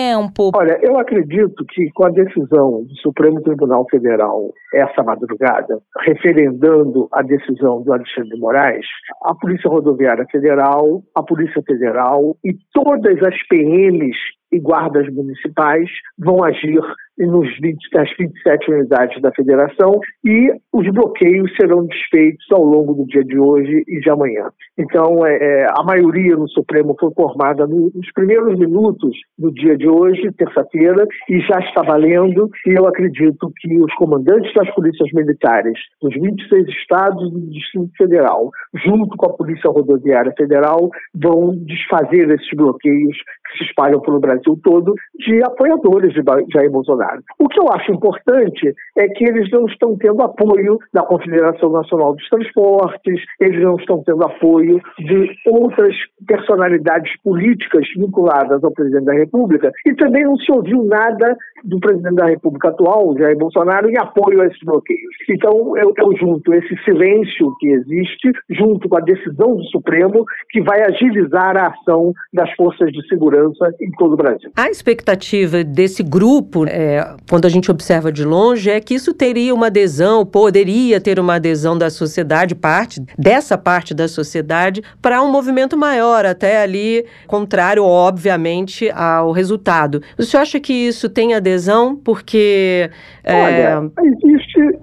[0.56, 7.22] Olha, eu acredito que com a decisão do Supremo Tribunal Federal essa madrugada, referendando a
[7.22, 8.86] decisão do Alexandre de Moraes,
[9.24, 14.16] a Polícia Rodoviária Federal, a Polícia Federal e todas as PMs
[14.52, 15.88] e guardas municipais
[16.18, 16.80] vão agir
[17.26, 23.06] nos 20, nas 27 unidades da federação e os bloqueios serão desfeitos ao longo do
[23.06, 24.50] dia de hoje e de amanhã.
[24.78, 29.76] Então, é, é a maioria no Supremo foi formada no, nos primeiros minutos do dia
[29.76, 32.48] de hoje, terça-feira, e já está valendo.
[32.66, 37.90] E eu acredito que os comandantes das polícias militares dos 26 estados e do Distrito
[37.96, 38.50] Federal,
[38.84, 44.58] junto com a Polícia Rodoviária Federal, vão desfazer esses bloqueios que se espalham pelo Brasil
[44.62, 47.09] todo de apoiadores de Jair Bolsonaro.
[47.38, 52.14] O que eu acho importante é que eles não estão tendo apoio da Confederação Nacional
[52.14, 55.94] dos Transportes, eles não estão tendo apoio de outras
[56.26, 62.14] personalidades políticas vinculadas ao presidente da República e também não se ouviu nada do presidente
[62.14, 65.14] da República atual, Jair Bolsonaro, em apoio a esses bloqueios.
[65.28, 70.60] Então, eu, eu junto esse silêncio que existe, junto com a decisão do Supremo, que
[70.62, 74.50] vai agilizar a ação das forças de segurança em todo o Brasil.
[74.56, 76.89] A expectativa desse grupo, é,
[77.28, 81.34] quando a gente observa de longe, é que isso teria uma adesão, poderia ter uma
[81.34, 87.84] adesão da sociedade, parte dessa parte da sociedade, para um movimento maior, até ali contrário,
[87.84, 90.00] obviamente, ao resultado.
[90.18, 91.96] O senhor acha que isso tem adesão?
[91.96, 92.90] Porque.
[93.24, 93.76] É...
[93.76, 94.78] Olha, existe.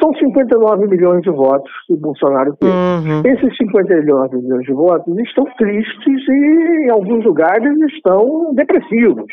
[0.00, 2.70] São 59 milhões de votos que o Bolsonaro tem.
[2.70, 3.20] Uhum.
[3.22, 9.26] Esses 59 milhões de votos estão tristes e, em alguns lugares, estão depressivos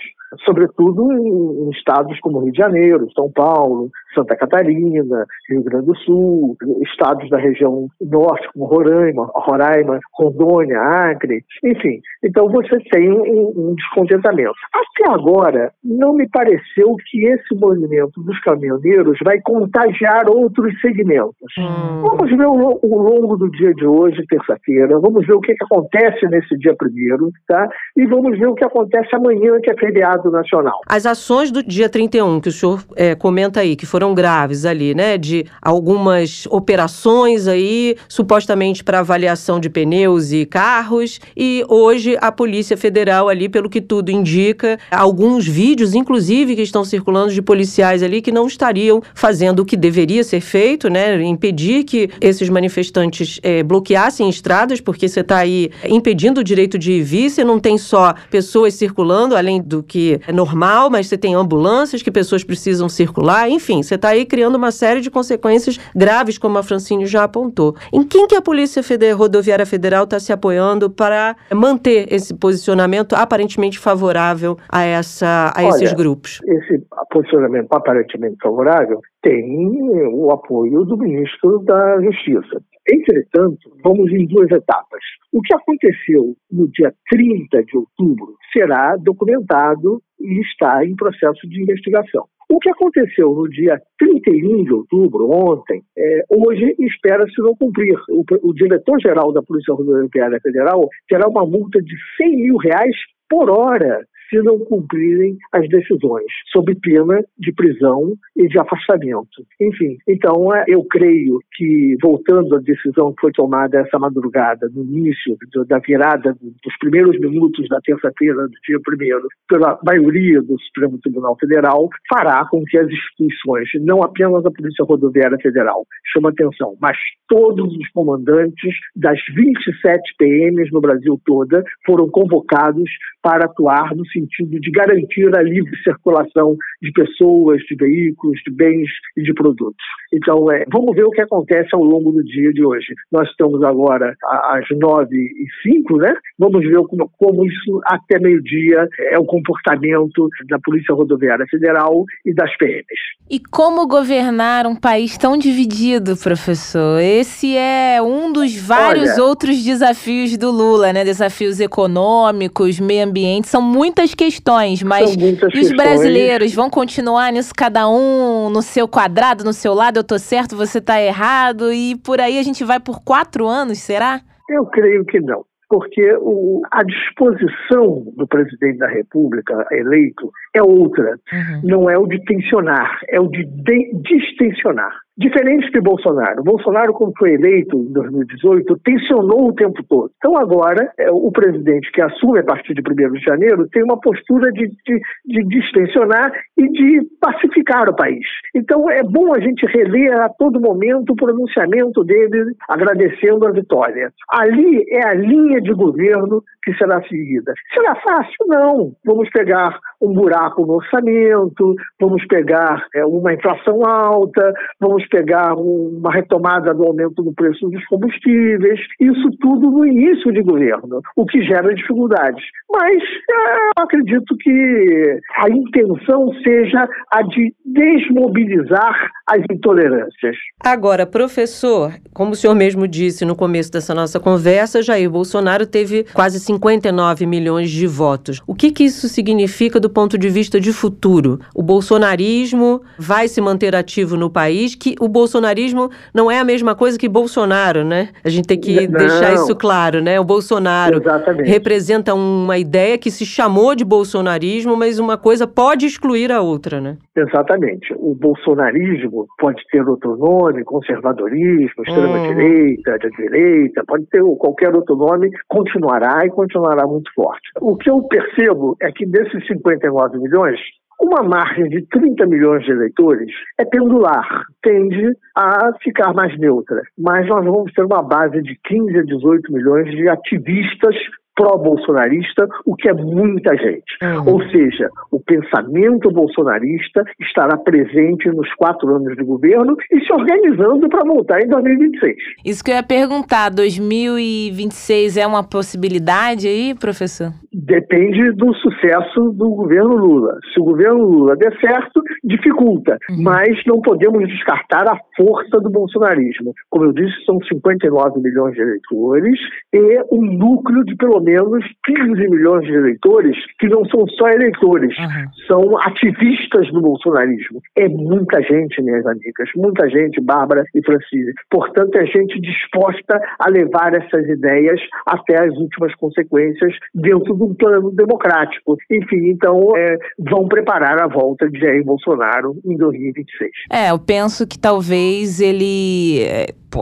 [0.45, 6.57] sobretudo em, estados como Rio de Janeiro, São Paulo, Santa Catarina, Rio Grande do Sul,
[6.81, 12.01] estados da região norte, como Roraima, Roraima, Rondônia, Acre, enfim.
[12.23, 14.55] Então você tem um, um descontentamento.
[14.73, 21.35] Até agora, não me pareceu que esse movimento dos caminhoneiros vai contagiar outros segmentos.
[21.57, 22.01] Hum.
[22.01, 25.63] Vamos ver o, o, longo do dia de hoje, terça-feira, vamos ver o que, que
[25.63, 27.67] acontece nesse dia primeiro, tá?
[27.95, 30.79] E vamos ver o que acontece amanhã, que é feriado nacional.
[30.87, 34.93] As ações do dia 31, que o senhor é, comenta aí, que foram graves ali,
[34.93, 35.17] né?
[35.17, 42.77] De algumas operações aí, supostamente para avaliação de pneus e carros, e hoje a Polícia
[42.77, 48.21] Federal ali, pelo que tudo indica, alguns vídeos, inclusive, que estão circulando de policiais ali
[48.21, 51.21] que não estariam fazendo o que deveria ser feito, né?
[51.23, 56.93] Impedir que esses manifestantes é, bloqueassem estradas, porque você está aí impedindo o direito de
[56.93, 61.17] ir vir, você não tem só pessoas circulando, além do que é normal, mas você
[61.17, 65.79] tem ambulâncias que pessoas precisam circular, enfim, você está aí criando uma série de consequências
[65.95, 67.75] graves, como a Francine já apontou.
[67.91, 73.13] Em quem que a Polícia Federal, Rodoviária Federal está se apoiando para manter esse posicionamento
[73.13, 76.41] aparentemente favorável a, essa, a Olha, esses grupos?
[76.45, 82.61] Esse posicionamento aparentemente favorável tem o apoio do ministro da Justiça.
[82.89, 85.01] Entretanto, vamos em duas etapas.
[85.33, 91.61] O que aconteceu no dia 30 de outubro será documentado e está em processo de
[91.61, 92.25] investigação.
[92.49, 97.97] O que aconteceu no dia 31 de outubro, ontem, é, hoje espera-se não cumprir.
[98.09, 102.95] O, o diretor-geral da Polícia Rodoviária Federal terá uma multa de 100 mil reais
[103.29, 103.99] por hora
[104.35, 109.45] não cumprirem as decisões, sob pena de prisão e de afastamento.
[109.59, 114.83] Enfim, então é, eu creio que, voltando à decisão que foi tomada essa madrugada, no
[114.83, 120.97] início da virada dos primeiros minutos da terça-feira do dia primeiro, pela maioria do Supremo
[120.99, 126.75] Tribunal Federal, fará com que as instituições, não apenas a Polícia Rodoviária Federal, chama atenção,
[126.81, 126.97] mas
[127.27, 132.89] todos os comandantes das 27 PMs no Brasil toda foram convocados
[133.21, 138.89] para atuar no sentido de garantir a livre circulação de pessoas, de veículos, de bens
[139.15, 139.85] e de produtos.
[140.13, 142.93] Então, é, vamos ver o que acontece ao longo do dia de hoje.
[143.11, 146.13] Nós estamos agora às nove e cinco, né?
[146.37, 152.33] Vamos ver como, como isso até meio-dia é o comportamento da Polícia Rodoviária Federal e
[152.33, 152.85] das PMs.
[153.29, 157.01] E como governar um país tão dividido, professor?
[157.01, 161.03] Esse é um dos vários Olha, outros desafios do Lula, né?
[161.03, 165.75] Desafios econômicos, meio ambiente, são muitas muitas questões, mas muitas e os questões.
[165.75, 170.55] brasileiros vão continuar nisso, cada um no seu quadrado, no seu lado, eu tô certo,
[170.55, 174.21] você tá errado, e por aí a gente vai por quatro anos, será?
[174.49, 175.43] Eu creio que não.
[175.69, 181.19] Porque o, a disposição do presidente da República eleito é outra.
[181.33, 181.61] Uhum.
[181.61, 184.93] Não é o de tensionar, é o de, de distensionar.
[185.17, 186.43] Diferente de Bolsonaro.
[186.43, 190.11] Bolsonaro, quando foi eleito em 2018, tensionou o tempo todo.
[190.17, 193.99] Então, agora, é, o presidente que assume a partir de 1 de janeiro tem uma
[193.99, 198.27] postura de, de, de distensionar e de pacificar o país.
[198.55, 204.11] Então, é bom a gente reler a todo momento o pronunciamento dele, agradecendo a vitória.
[204.29, 207.53] Ali é a linha de governo que será seguida.
[207.73, 208.45] Será fácil?
[208.47, 208.91] Não.
[209.03, 215.97] Vamos pegar um buraco no orçamento, vamos pegar é, uma inflação alta, vamos pegar um,
[215.99, 221.25] uma retomada do aumento do preço dos combustíveis, isso tudo no início de governo, o
[221.25, 222.43] que gera dificuldades.
[222.71, 230.35] Mas é, eu acredito que a intenção seja a de desmobilizar as intolerâncias.
[230.63, 236.05] Agora, professor, como o senhor mesmo disse no começo dessa nossa conversa, Jair Bolsonaro teve
[236.13, 238.41] quase 59 milhões de votos.
[238.47, 241.39] O que, que isso significa do ponto de vista de futuro?
[241.53, 244.75] O bolsonarismo vai se manter ativo no país?
[244.75, 248.09] Que o bolsonarismo não é a mesma coisa que Bolsonaro, né?
[248.23, 248.97] A gente tem que Não.
[248.97, 250.19] deixar isso claro, né?
[250.19, 251.49] O Bolsonaro Exatamente.
[251.49, 256.79] representa uma ideia que se chamou de bolsonarismo, mas uma coisa pode excluir a outra,
[256.81, 256.97] né?
[257.15, 257.93] Exatamente.
[257.97, 265.29] O bolsonarismo pode ter outro nome, conservadorismo, extrema-direita, de direita, pode ter qualquer outro nome,
[265.47, 267.49] continuará e continuará muito forte.
[267.61, 270.59] O que eu percebo é que desses 59 milhões,
[270.99, 276.81] uma margem de 30 milhões de eleitores é pendular, tende a ficar mais neutra.
[276.97, 280.95] Mas nós vamos ter uma base de 15 a 18 milhões de ativistas
[281.37, 283.95] pró-bolsonarista, o que é muita gente.
[284.01, 284.33] Uhum.
[284.33, 290.89] Ou seja, o pensamento bolsonarista estará presente nos quatro anos de governo e se organizando
[290.89, 292.15] para voltar em 2026.
[292.43, 297.31] Isso que eu ia perguntar, 2026 é uma possibilidade aí, professor?
[297.53, 300.37] Depende do sucesso do governo Lula.
[300.53, 302.97] Se o governo Lula der certo, dificulta.
[303.09, 303.23] Uhum.
[303.23, 306.53] Mas não podemos descartar a força do bolsonarismo.
[306.69, 309.39] Como eu disse, são 59 milhões de eleitores
[309.73, 314.95] e um núcleo de pelo menos 15 milhões de eleitores que não são só eleitores,
[314.97, 315.27] Uhum.
[315.47, 317.61] são ativistas do bolsonarismo.
[317.75, 321.33] É muita gente, minhas amigas, muita gente, Bárbara e Francine.
[321.49, 327.53] Portanto, é gente disposta a levar essas ideias até as últimas consequências dentro de um
[327.53, 328.77] plano democrático.
[328.89, 333.51] Enfim, então, é, vão preparar a volta de Jair Bolsonaro em 2026.
[333.71, 336.21] É, eu penso que talvez ele.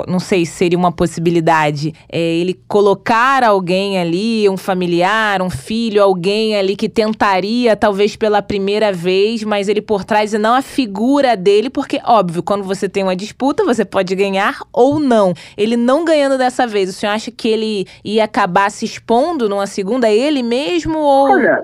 [0.07, 1.93] Não sei se seria uma possibilidade.
[2.09, 8.41] é, ele colocar alguém ali, um familiar, um filho, alguém ali que tentaria, talvez pela
[8.41, 12.89] primeira vez, mas ele por trás e não a figura dele, porque, óbvio, quando você
[12.89, 15.33] tem uma disputa, você pode ganhar ou não.
[15.57, 19.67] Ele não ganhando dessa vez, o senhor acha que ele ia acabar se expondo numa
[19.67, 20.97] segunda, ele mesmo?
[20.99, 21.31] Ou.
[21.31, 21.61] Olha,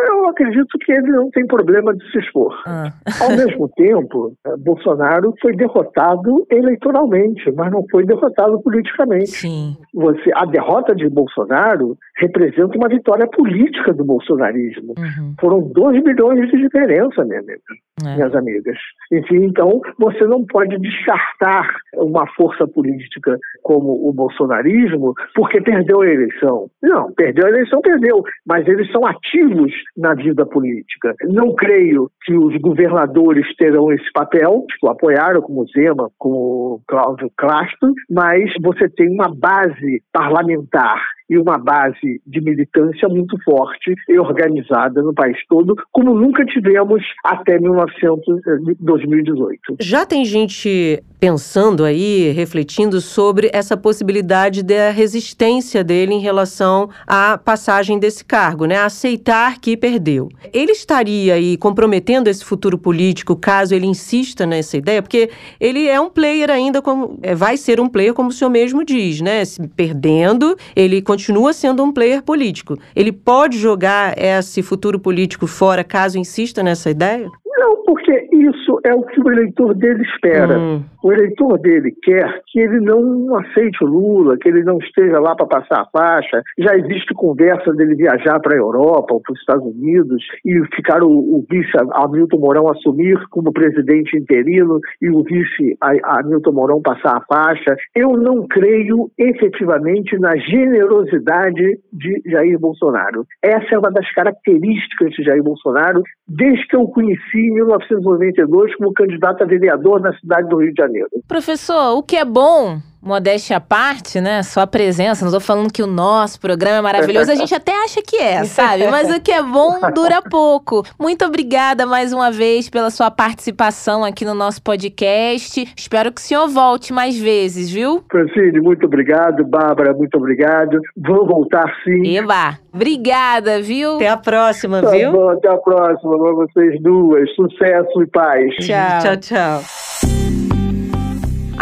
[0.00, 2.54] eu, eu acredito que ele não tem problema de se expor.
[2.66, 2.92] Ah.
[3.20, 9.30] Ao mesmo tempo, eh, Bolsonaro foi derrotado eleitoralmente, mas não foi derrotado politicamente.
[9.30, 9.76] Sim.
[9.94, 14.94] Você, a derrota de Bolsonaro representa uma vitória política do bolsonarismo.
[14.98, 15.34] Uhum.
[15.40, 17.60] Foram 2 milhões de diferença, minha amiga,
[18.06, 18.14] É.
[18.14, 18.76] minhas amigas.
[19.10, 26.08] Enfim, então, você não pode descartar uma força política como o bolsonarismo porque perdeu a
[26.08, 26.68] eleição.
[26.82, 28.22] Não, perdeu a eleição, perdeu.
[28.46, 31.14] Mas eles são ativos na vida política.
[31.24, 37.30] Não creio que os governadores terão esse papel, que o apoiaram, como Zema, como Cláudio
[37.36, 41.02] Castro, mas você tem uma base parlamentar
[41.32, 47.02] e uma base de militância muito forte e organizada no país todo, como nunca tivemos
[47.24, 49.76] até 1900, eh, 2018.
[49.80, 57.38] Já tem gente pensando aí, refletindo sobre essa possibilidade da resistência dele em relação à
[57.38, 58.76] passagem desse cargo, né?
[58.76, 60.28] Aceitar que perdeu.
[60.52, 65.98] Ele estaria aí comprometendo esse futuro político caso ele insista nessa ideia, porque ele é
[65.98, 69.44] um player ainda como é, vai ser um player como o senhor mesmo diz, né?
[69.44, 71.21] Se perdendo, ele continua
[71.52, 72.76] sendo um player político.
[72.96, 77.30] Ele pode jogar esse futuro político fora caso insista nessa ideia?
[77.62, 80.58] Não, porque isso é o que o eleitor dele espera.
[80.58, 80.82] Hum.
[81.00, 85.36] O eleitor dele quer que ele não aceite o Lula, que ele não esteja lá
[85.36, 86.42] para passar a faixa.
[86.58, 91.02] Já existe conversa dele viajar para a Europa ou para os Estados Unidos e ficar
[91.04, 97.16] o, o vice Hamilton Mourão assumir como presidente interino e o vice Hamilton Mourão passar
[97.16, 97.76] a faixa.
[97.94, 103.24] Eu não creio efetivamente na generosidade de Jair Bolsonaro.
[103.40, 109.42] Essa é uma das características de Jair Bolsonaro desde que eu conheci 1992 como candidato
[109.42, 111.08] a vereador na cidade do Rio de Janeiro.
[111.28, 114.42] Professor, o que é bom modéstia à parte, né?
[114.42, 118.00] Sua presença, não tô falando que o nosso programa é maravilhoso, a gente até acha
[118.00, 118.86] que é, sabe?
[118.86, 120.84] Mas o que é bom dura pouco.
[120.98, 125.68] Muito obrigada mais uma vez pela sua participação aqui no nosso podcast.
[125.76, 128.04] Espero que o senhor volte mais vezes, viu?
[128.10, 129.44] Francine, muito obrigado.
[129.44, 130.80] Bárbara, muito obrigado.
[130.96, 132.16] Vou voltar sim.
[132.16, 133.96] Eba, obrigada, viu?
[133.96, 135.12] Até a próxima, tá viu?
[135.12, 137.28] Bom, até a próxima pra vocês duas.
[137.34, 138.54] Sucesso e paz.
[138.56, 140.41] Tchau, tchau, tchau.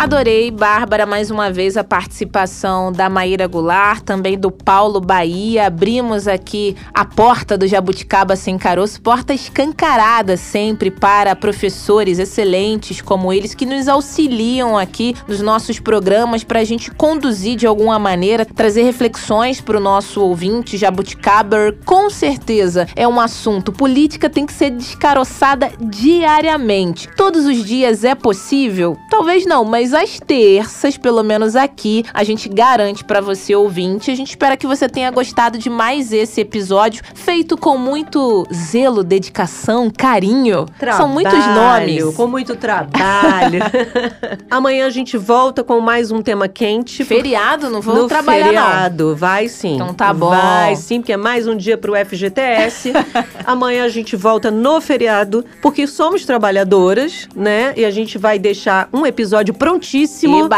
[0.01, 5.67] Adorei, Bárbara, mais uma vez a participação da Maíra Goulart, também do Paulo Bahia.
[5.67, 13.31] Abrimos aqui a porta do Jabuticaba Sem Caroço, porta escancarada sempre para professores excelentes como
[13.31, 18.47] eles que nos auxiliam aqui nos nossos programas para a gente conduzir de alguma maneira,
[18.47, 21.77] trazer reflexões para o nosso ouvinte Jabuticaber.
[21.85, 23.71] Com certeza é um assunto.
[23.71, 27.07] Política tem que ser descaroçada diariamente.
[27.15, 28.97] Todos os dias é possível?
[29.11, 34.11] Talvez não, mas mas às terças, pelo menos aqui, a gente garante para você ouvinte.
[34.11, 39.03] A gente espera que você tenha gostado de mais esse episódio, feito com muito zelo,
[39.03, 40.67] dedicação, carinho.
[40.79, 42.15] Trabalho, São muitos nomes.
[42.15, 43.61] Com muito trabalho.
[44.51, 47.05] Amanhã a gente volta com mais um tema quente.
[47.05, 49.09] Feriado, não vou no trabalhar feriado.
[49.09, 49.17] não.
[49.17, 49.75] Vai sim.
[49.75, 50.31] Então tá bom.
[50.31, 52.93] Vai sim, porque é mais um dia pro FGTS.
[53.45, 57.73] Amanhã a gente volta no feriado, porque somos trabalhadoras, né?
[57.77, 60.49] E a gente vai deixar um episódio pronto prontíssimo.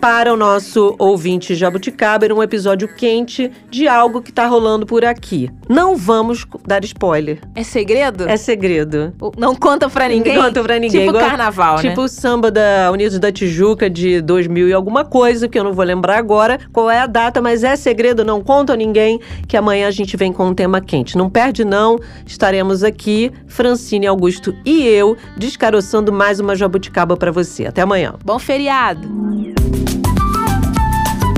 [0.00, 5.50] Para o nosso ouvinte Jabuticaba, um episódio quente de algo que tá rolando por aqui.
[5.68, 7.40] Não vamos dar spoiler.
[7.54, 8.28] É segredo?
[8.28, 9.12] É segredo.
[9.36, 10.36] Não conta pra ninguém?
[10.36, 11.06] Não conta pra ninguém.
[11.06, 11.90] Tipo Igual, carnaval, tipo né?
[11.90, 15.72] Tipo o samba da Unidos da Tijuca de 2000 e alguma coisa, que eu não
[15.72, 19.56] vou lembrar agora qual é a data, mas é segredo, não conta a ninguém, que
[19.56, 21.16] amanhã a gente vem com um tema quente.
[21.16, 27.66] Não perde não, estaremos aqui, Francine Augusto e eu, descaroçando mais uma jabuticaba para você.
[27.66, 28.14] Até amanhã.
[28.24, 29.95] Bom feriado!